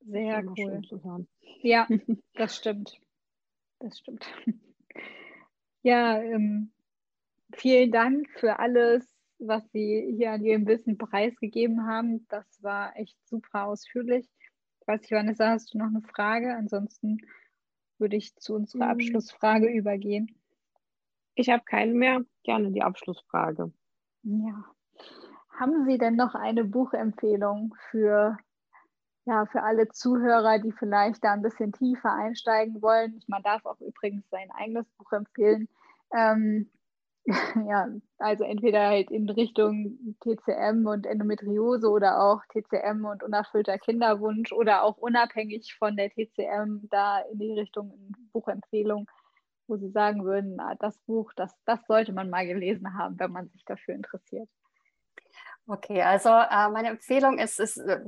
[0.00, 1.26] Sehr cool.
[1.62, 1.86] Ja,
[2.34, 3.00] das stimmt.
[3.78, 4.26] Das stimmt.
[5.82, 6.72] Ja, ähm,
[7.54, 9.06] vielen Dank für alles,
[9.38, 12.26] was Sie hier an Ihrem Wissen preisgegeben haben.
[12.28, 14.28] Das war echt super ausführlich.
[14.88, 16.56] Ich weiß nicht, Vanessa, hast du noch eine Frage?
[16.56, 17.18] Ansonsten
[17.98, 18.92] würde ich zu unserer hm.
[18.92, 20.34] Abschlussfrage übergehen.
[21.34, 22.22] Ich habe keine mehr.
[22.42, 23.70] Gerne die Abschlussfrage.
[24.22, 24.64] Ja.
[25.50, 28.38] Haben Sie denn noch eine Buchempfehlung für
[29.26, 33.20] ja, für alle Zuhörer, die vielleicht da ein bisschen tiefer einsteigen wollen.
[33.26, 35.68] Man darf auch übrigens sein eigenes Buch empfehlen.
[36.16, 36.70] Ähm,
[37.68, 44.50] ja, also entweder halt in Richtung TCM und Endometriose oder auch TCM und unerfüllter Kinderwunsch
[44.52, 49.10] oder auch unabhängig von der TCM da in die Richtung Buchempfehlung,
[49.66, 53.32] wo Sie sagen würden, na, das Buch, das, das sollte man mal gelesen haben, wenn
[53.32, 54.48] man sich dafür interessiert.
[55.66, 58.00] Okay, also äh, meine Empfehlung ist, ist äh,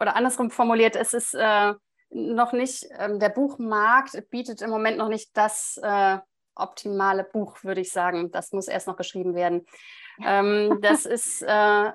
[0.00, 1.74] oder andersrum formuliert, es ist äh,
[2.08, 6.16] noch nicht, äh, der Buchmarkt bietet im Moment noch nicht das äh,
[6.58, 8.30] optimale Buch, würde ich sagen.
[8.30, 9.66] Das muss erst noch geschrieben werden.
[10.24, 11.92] Ähm, das ist äh,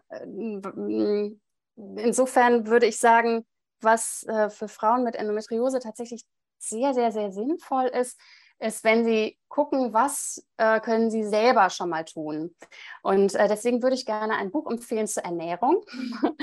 [1.76, 3.46] insofern würde ich sagen,
[3.82, 6.24] was äh, für Frauen mit Endometriose tatsächlich
[6.58, 8.20] sehr, sehr, sehr sinnvoll ist,
[8.60, 12.56] ist, wenn Sie gucken, was äh, können Sie selber schon mal tun.
[13.02, 15.84] Und äh, deswegen würde ich gerne ein Buch empfehlen zur Ernährung.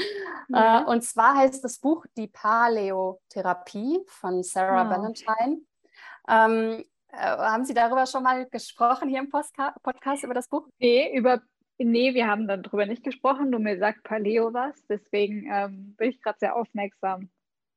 [0.53, 0.81] Ja.
[0.81, 4.97] äh, und zwar heißt das Buch Die Paleotherapie von Sarah wow.
[4.97, 5.61] Valentine.
[6.29, 10.67] Ähm, äh, haben Sie darüber schon mal gesprochen hier im Postka Podcast über das Buch?
[10.79, 11.41] Nee, über
[11.83, 16.21] Nee, wir haben darüber nicht gesprochen, nur mir sagt Paleo was, deswegen ähm, bin ich
[16.21, 17.31] gerade sehr aufmerksam.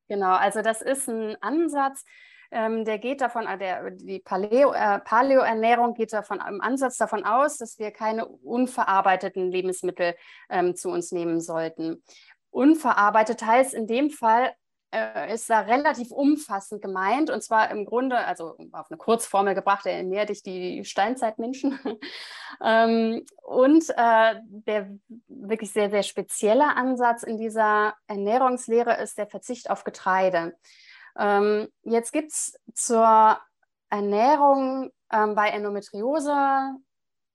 [0.10, 2.04] Genau, also das ist ein Ansatz,
[2.52, 7.24] ähm, der geht davon, äh, der, die Paleo, äh, Paleo-Ernährung geht davon im Ansatz davon
[7.24, 10.16] aus, dass wir keine unverarbeiteten Lebensmittel
[10.50, 12.04] ähm, zu uns nehmen sollten.
[12.52, 14.54] Unverarbeitet heißt in dem Fall,
[14.94, 19.86] äh, ist da relativ umfassend gemeint und zwar im Grunde, also auf eine Kurzformel gebracht,
[19.86, 21.80] ernährt dich die Steinzeitmenschen.
[22.64, 24.92] ähm, und äh, der
[25.28, 30.56] wirklich sehr, sehr spezielle Ansatz in dieser Ernährungslehre ist der Verzicht auf Getreide.
[31.18, 33.38] Ähm, jetzt gibt es zur
[33.90, 36.76] Ernährung ähm, bei Endometriose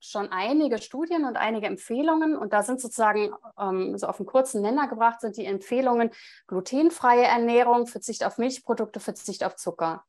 [0.01, 2.37] schon einige Studien und einige Empfehlungen.
[2.37, 6.11] Und da sind sozusagen ähm, so auf einen kurzen Nenner gebracht, sind die Empfehlungen
[6.47, 10.05] glutenfreie Ernährung, Verzicht auf Milchprodukte, Verzicht auf Zucker.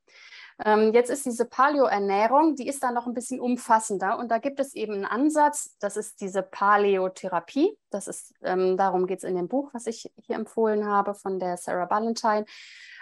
[0.66, 4.20] Ähm, jetzt ist diese Paleo-Ernährung, die ist da noch ein bisschen umfassender.
[4.20, 7.78] Und da gibt es eben einen Ansatz, das ist diese Paleotherapie.
[7.90, 11.40] Das ist, ähm, darum geht es in dem Buch, was ich hier empfohlen habe von
[11.40, 12.46] der Sarah Valentine.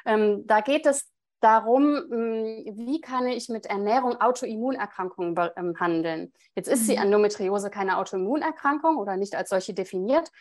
[0.05, 1.09] Ähm, da geht es
[1.39, 6.33] darum, hm, wie kann ich mit Ernährung Autoimmunerkrankungen behandeln.
[6.55, 7.03] Jetzt ist die mhm.
[7.03, 10.31] Endometriose keine Autoimmunerkrankung oder nicht als solche definiert,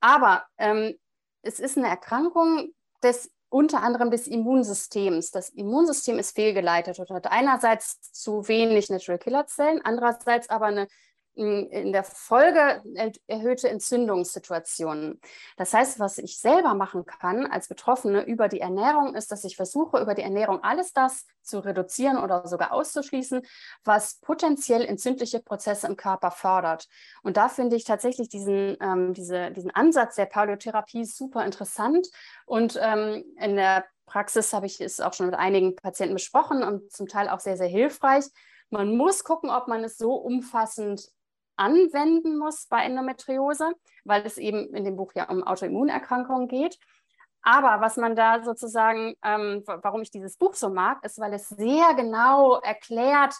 [0.00, 0.94] aber ähm,
[1.42, 2.70] es ist eine Erkrankung
[3.02, 5.30] des unter anderem des Immunsystems.
[5.30, 10.88] Das Immunsystem ist fehlgeleitet und hat einerseits zu wenig Natural Killer Zellen, andererseits aber eine
[11.36, 12.82] in der Folge
[13.26, 15.20] erhöhte Entzündungssituationen.
[15.56, 19.56] Das heißt, was ich selber machen kann als Betroffene über die Ernährung, ist, dass ich
[19.56, 23.42] versuche, über die Ernährung alles das zu reduzieren oder sogar auszuschließen,
[23.84, 26.88] was potenziell entzündliche Prozesse im Körper fördert.
[27.22, 32.08] Und da finde ich tatsächlich diesen, ähm, diese, diesen Ansatz der Paläotherapie super interessant.
[32.46, 36.90] Und ähm, in der Praxis habe ich es auch schon mit einigen Patienten besprochen und
[36.92, 38.24] zum Teil auch sehr, sehr hilfreich
[38.70, 41.08] Man muss gucken, ob man es so umfassend
[41.56, 43.72] anwenden muss bei Endometriose,
[44.04, 46.78] weil es eben in dem Buch ja um Autoimmunerkrankungen geht.
[47.42, 51.48] Aber was man da sozusagen, ähm, warum ich dieses Buch so mag, ist, weil es
[51.48, 53.34] sehr genau erklärt,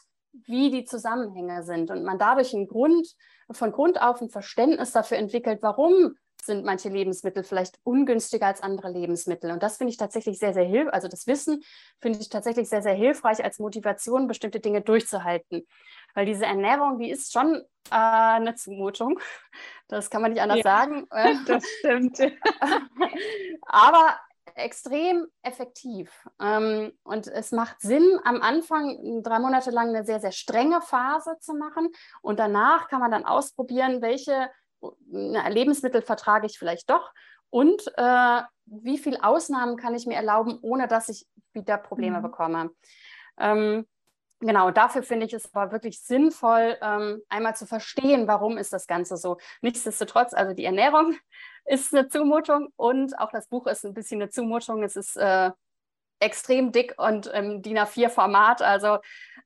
[0.44, 3.08] wie die Zusammenhänge sind und man dadurch ein Grund,
[3.50, 6.14] von Grund auf ein Verständnis dafür entwickelt, warum
[6.46, 9.50] sind manche Lebensmittel vielleicht ungünstiger als andere Lebensmittel.
[9.50, 10.94] Und das finde ich tatsächlich sehr, sehr hilfreich.
[10.94, 11.62] Also das Wissen
[12.00, 15.66] finde ich tatsächlich sehr, sehr hilfreich als Motivation, bestimmte Dinge durchzuhalten.
[16.16, 17.56] Weil diese Ernährung, die ist schon
[17.90, 19.20] äh, eine Zumutung.
[19.86, 21.06] Das kann man nicht anders ja, sagen.
[21.46, 22.18] Das stimmt.
[23.66, 24.16] Aber
[24.54, 26.10] extrem effektiv.
[26.40, 31.36] Ähm, und es macht Sinn, am Anfang drei Monate lang eine sehr, sehr strenge Phase
[31.38, 31.92] zu machen.
[32.22, 34.48] Und danach kann man dann ausprobieren, welche
[35.10, 37.12] Lebensmittel vertrage ich vielleicht doch
[37.50, 42.22] und äh, wie viele Ausnahmen kann ich mir erlauben, ohne dass ich wieder Probleme mhm.
[42.22, 42.70] bekomme.
[43.38, 43.86] Ähm,
[44.40, 48.86] Genau, dafür finde ich es aber wirklich sinnvoll, ähm, einmal zu verstehen, warum ist das
[48.86, 49.38] Ganze so.
[49.62, 51.16] Nichtsdestotrotz, also die Ernährung
[51.64, 54.82] ist eine Zumutung und auch das Buch ist ein bisschen eine Zumutung.
[54.82, 55.50] Es ist äh,
[56.20, 58.60] extrem dick und im DIN A4-Format.
[58.60, 58.98] Also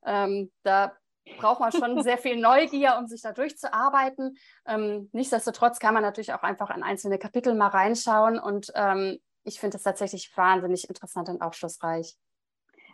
[0.05, 0.93] ähm, da
[1.39, 4.37] braucht man schon sehr viel Neugier, um sich da durchzuarbeiten.
[4.67, 9.61] Ähm, nichtsdestotrotz kann man natürlich auch einfach in einzelne Kapitel mal reinschauen und ähm, ich
[9.61, 12.17] finde es tatsächlich wahnsinnig interessant und aufschlussreich.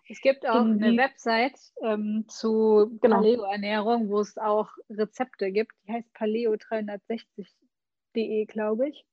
[0.08, 3.16] Es gibt auch eine die, Website ähm, zu genau.
[3.16, 5.72] Paleo-Ernährung, wo es auch Rezepte gibt.
[5.86, 9.04] Die heißt paleo360.de, glaube ich.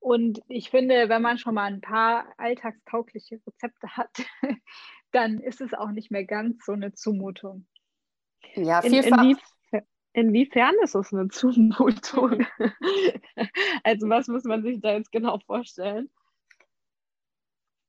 [0.00, 4.10] Und ich finde, wenn man schon mal ein paar alltagstaugliche Rezepte hat,
[5.12, 7.66] dann ist es auch nicht mehr ganz so eine Zumutung.
[8.54, 9.22] Ja, vielfach.
[9.22, 9.36] In, inwie,
[10.12, 12.46] inwiefern ist es eine Zumutung?
[13.84, 16.10] also was muss man sich da jetzt genau vorstellen?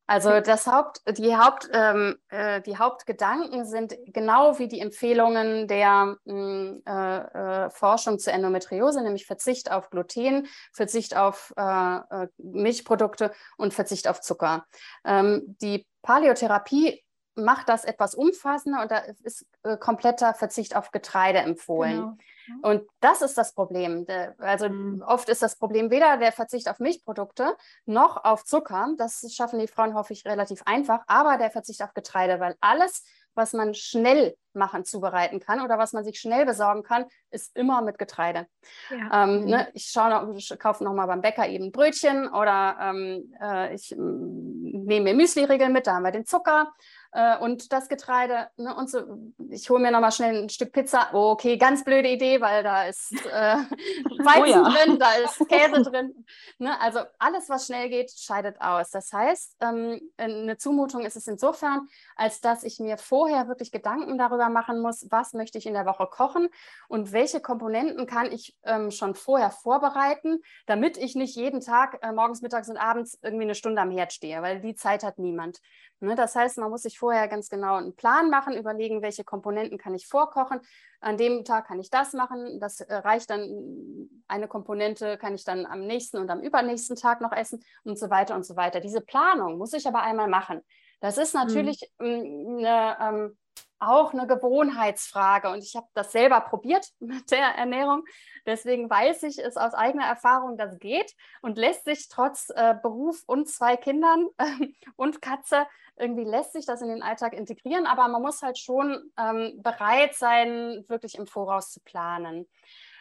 [0.09, 6.17] Also das Haupt, die, Haupt, ähm, äh, die Hauptgedanken sind genau wie die Empfehlungen der
[6.25, 12.27] mh, hm, äh, äh, Forschung zur Endometriose, nämlich Verzicht auf Gluten, Verzicht auf äh, äh,
[12.39, 14.65] Milchprodukte und Verzicht auf Zucker.
[15.05, 17.03] Ähm, die Paläotherapie
[17.39, 22.17] macht das etwas umfassender und da ist äh, kompletter Verzicht auf Getreide empfohlen.
[22.49, 22.69] Genau.
[22.69, 24.05] Und das ist das Problem.
[24.39, 25.03] Also mhm.
[25.05, 28.89] oft ist das Problem weder der Verzicht auf Milchprodukte noch auf Zucker.
[28.97, 33.03] Das schaffen die Frauen, hoffe ich, relativ einfach, aber der Verzicht auf Getreide, weil alles,
[33.35, 37.81] was man schnell machen, zubereiten kann oder was man sich schnell besorgen kann, ist immer
[37.81, 38.47] mit Getreide.
[38.89, 39.23] Ja.
[39.23, 39.45] Ähm, mhm.
[39.45, 43.73] ne, ich schaue noch, ich kaufe noch mal beim Bäcker eben Brötchen oder ähm, äh,
[43.73, 46.73] ich mm, nehme mir Müsli-Riegel mit, da haben wir den Zucker
[47.11, 48.49] äh, und das Getreide.
[48.57, 49.01] Ne, und so,
[49.49, 51.09] ich hole mir noch mal schnell ein Stück Pizza.
[51.13, 53.55] Oh, okay, ganz blöde Idee, weil da ist äh,
[54.19, 54.69] Weizen oh ja.
[54.69, 56.25] drin, da ist Käse drin.
[56.59, 58.91] Ne, also alles, was schnell geht, scheidet aus.
[58.91, 64.17] Das heißt, ähm, eine Zumutung ist es insofern, als dass ich mir vorher wirklich Gedanken
[64.17, 66.49] darüber machen muss, was möchte ich in der Woche kochen
[66.87, 72.11] und welche Komponenten kann ich ähm, schon vorher vorbereiten, damit ich nicht jeden Tag äh,
[72.11, 75.59] morgens, mittags und abends irgendwie eine Stunde am Herd stehe, weil die Zeit hat niemand.
[76.01, 79.77] Ne, das heißt, man muss sich vorher ganz genau einen Plan machen, überlegen, welche Komponenten
[79.77, 80.59] kann ich vorkochen.
[80.99, 82.59] An dem Tag kann ich das machen.
[82.59, 87.21] Das äh, reicht dann, eine Komponente kann ich dann am nächsten und am übernächsten Tag
[87.21, 88.81] noch essen und so weiter und so weiter.
[88.81, 90.61] Diese Planung muss ich aber einmal machen.
[90.99, 91.41] Das ist hm.
[91.41, 92.57] natürlich mhm.
[92.59, 93.37] eine, ähm,
[93.79, 95.49] auch eine Gewohnheitsfrage.
[95.49, 98.03] Und ich habe das selber probiert mit der Ernährung.
[98.45, 103.23] Deswegen weiß ich es aus eigener Erfahrung, das geht und lässt sich trotz äh, Beruf
[103.25, 104.45] und zwei Kindern äh,
[104.95, 109.11] und Katze irgendwie lässt sich das in den Alltag integrieren, aber man muss halt schon
[109.17, 112.47] ähm, bereit sein, wirklich im Voraus zu planen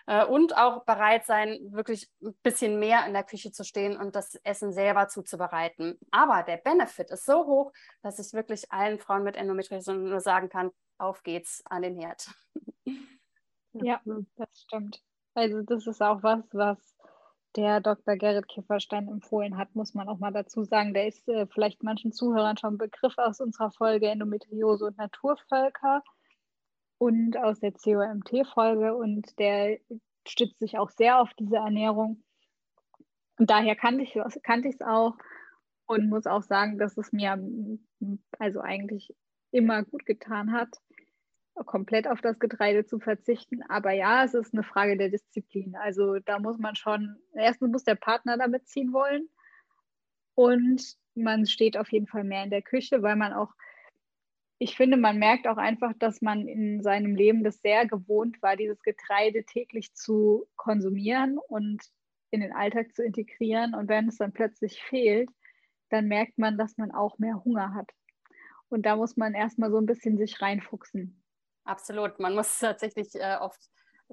[0.09, 4.17] äh, und auch bereit sein, wirklich ein bisschen mehr in der Küche zu stehen und
[4.17, 5.99] das Essen selber zuzubereiten.
[6.11, 10.49] Aber der Benefit ist so hoch, dass ich wirklich allen Frauen mit Endometriose nur sagen
[10.49, 12.29] kann, auf geht's an den Herd.
[13.75, 14.01] Ja,
[14.35, 15.03] das stimmt.
[15.35, 16.79] Also das ist auch was, was
[17.55, 18.17] der Dr.
[18.17, 20.95] Gerrit Kifferstein empfohlen hat, muss man auch mal dazu sagen.
[20.95, 26.03] Der ist äh, vielleicht manchen Zuhörern schon ein Begriff aus unserer Folge Endometriose und Naturvölker
[26.99, 29.79] und aus der COMT-Folge und der
[30.27, 32.23] stützt sich auch sehr auf diese Ernährung.
[33.39, 35.17] Und daher kannte ich es kannte auch
[35.87, 37.39] und muss auch sagen, dass es mir
[38.39, 39.15] also eigentlich
[39.53, 40.69] immer gut getan hat,
[41.65, 43.63] komplett auf das Getreide zu verzichten.
[43.69, 45.77] Aber ja, es ist eine Frage der Disziplin.
[45.77, 49.29] Also da muss man schon, erstens muss der Partner damit ziehen wollen
[50.35, 53.53] und man steht auf jeden Fall mehr in der Küche, weil man auch,
[54.59, 58.57] ich finde, man merkt auch einfach, dass man in seinem Leben das sehr gewohnt war,
[58.57, 61.83] dieses Getreide täglich zu konsumieren und
[62.31, 63.75] in den Alltag zu integrieren.
[63.75, 65.31] Und wenn es dann plötzlich fehlt,
[65.91, 67.91] dann merkt man, dass man auch mehr Hunger hat.
[68.69, 71.23] Und da muss man erstmal so ein bisschen sich reinfuchsen.
[71.65, 72.19] Absolut.
[72.19, 73.61] Man muss tatsächlich äh, oft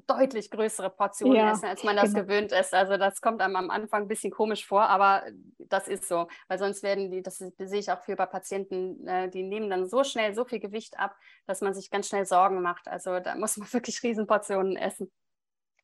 [0.07, 2.25] deutlich größere Portionen ja, essen, als man das genau.
[2.25, 2.73] gewöhnt ist.
[2.73, 5.23] Also das kommt einem am Anfang ein bisschen komisch vor, aber
[5.57, 6.27] das ist so.
[6.47, 9.87] Weil sonst werden die, das sehe ich auch viel bei Patienten, äh, die nehmen dann
[9.87, 11.15] so schnell so viel Gewicht ab,
[11.47, 12.87] dass man sich ganz schnell Sorgen macht.
[12.87, 15.11] Also da muss man wirklich Riesenportionen essen.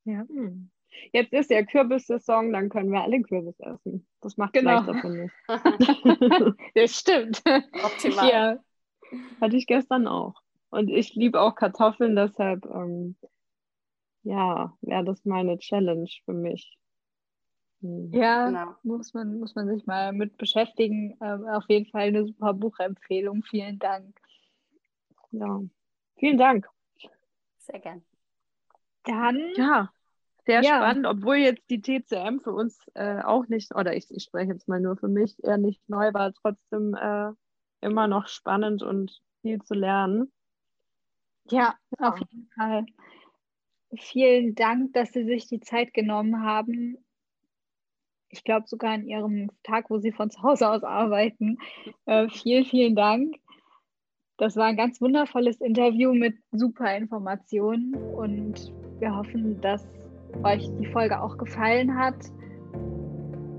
[0.03, 0.25] Ja.
[1.13, 4.07] Jetzt ist ja Kürbissaison, dann können wir alle Kürbis essen.
[4.19, 4.81] Das macht genau.
[4.81, 5.33] leichter, finde ich.
[6.75, 7.41] das stimmt.
[7.83, 8.29] Optimal.
[8.29, 8.59] Ja.
[9.39, 10.41] Hatte ich gestern auch.
[10.69, 13.15] Und ich liebe auch Kartoffeln, deshalb ähm,
[14.23, 16.77] ja, wäre das meine Challenge für mich.
[17.81, 18.11] Hm.
[18.13, 18.75] Ja, genau.
[18.83, 21.17] muss, man, muss man sich mal mit beschäftigen.
[21.21, 23.43] Ähm, auf jeden Fall eine super Buchempfehlung.
[23.43, 24.19] Vielen Dank.
[25.31, 25.61] Ja,
[26.17, 26.67] vielen Dank.
[27.57, 28.03] Sehr gern.
[29.03, 29.39] Dann.
[29.55, 29.89] Ja,
[30.45, 30.77] sehr ja.
[30.77, 34.67] spannend, obwohl jetzt die TCM für uns äh, auch nicht, oder ich, ich spreche jetzt
[34.67, 37.31] mal nur für mich, eher nicht neu war, trotzdem äh,
[37.81, 40.31] immer noch spannend und viel zu lernen.
[41.49, 42.85] Ja, ja, auf jeden Fall.
[43.97, 46.97] Vielen Dank, dass Sie sich die Zeit genommen haben.
[48.29, 51.57] Ich glaube sogar an Ihrem Tag, wo Sie von zu Hause aus arbeiten.
[52.05, 53.35] Äh, vielen, vielen Dank.
[54.37, 59.85] Das war ein ganz wundervolles Interview mit super Informationen und wir hoffen, dass
[60.43, 62.15] euch die Folge auch gefallen hat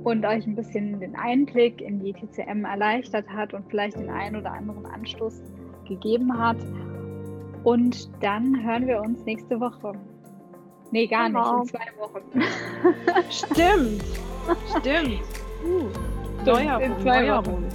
[0.03, 4.37] und euch ein bisschen den Einblick in die TCM erleichtert hat und vielleicht den einen
[4.37, 5.43] oder anderen Anstoß
[5.87, 6.57] gegeben hat.
[7.64, 9.93] Und dann hören wir uns nächste Woche.
[10.93, 11.61] Nee, gar genau.
[11.61, 12.20] nicht, in zwei Wochen.
[13.30, 14.05] Stimmt.
[14.78, 15.20] Stimmt.
[15.64, 15.88] Uh,
[16.45, 17.47] Neuerung, in zwei Neuerung.
[17.47, 17.68] Wochen.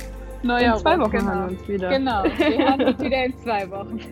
[0.44, 1.26] Neuerung, in zwei Wochen genau.
[1.26, 1.90] hören wir uns wieder.
[1.90, 4.00] Genau, wir hören uns wieder in zwei Wochen.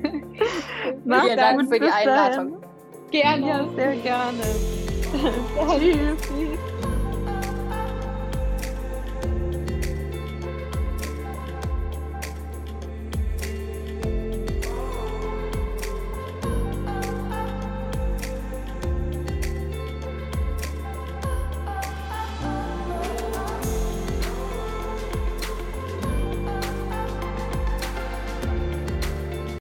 [1.06, 2.58] Vielen Dank für die Einladung.
[3.12, 3.48] Gerne.
[3.48, 4.42] Ja, sehr gerne.
[5.80, 6.60] Tschüss.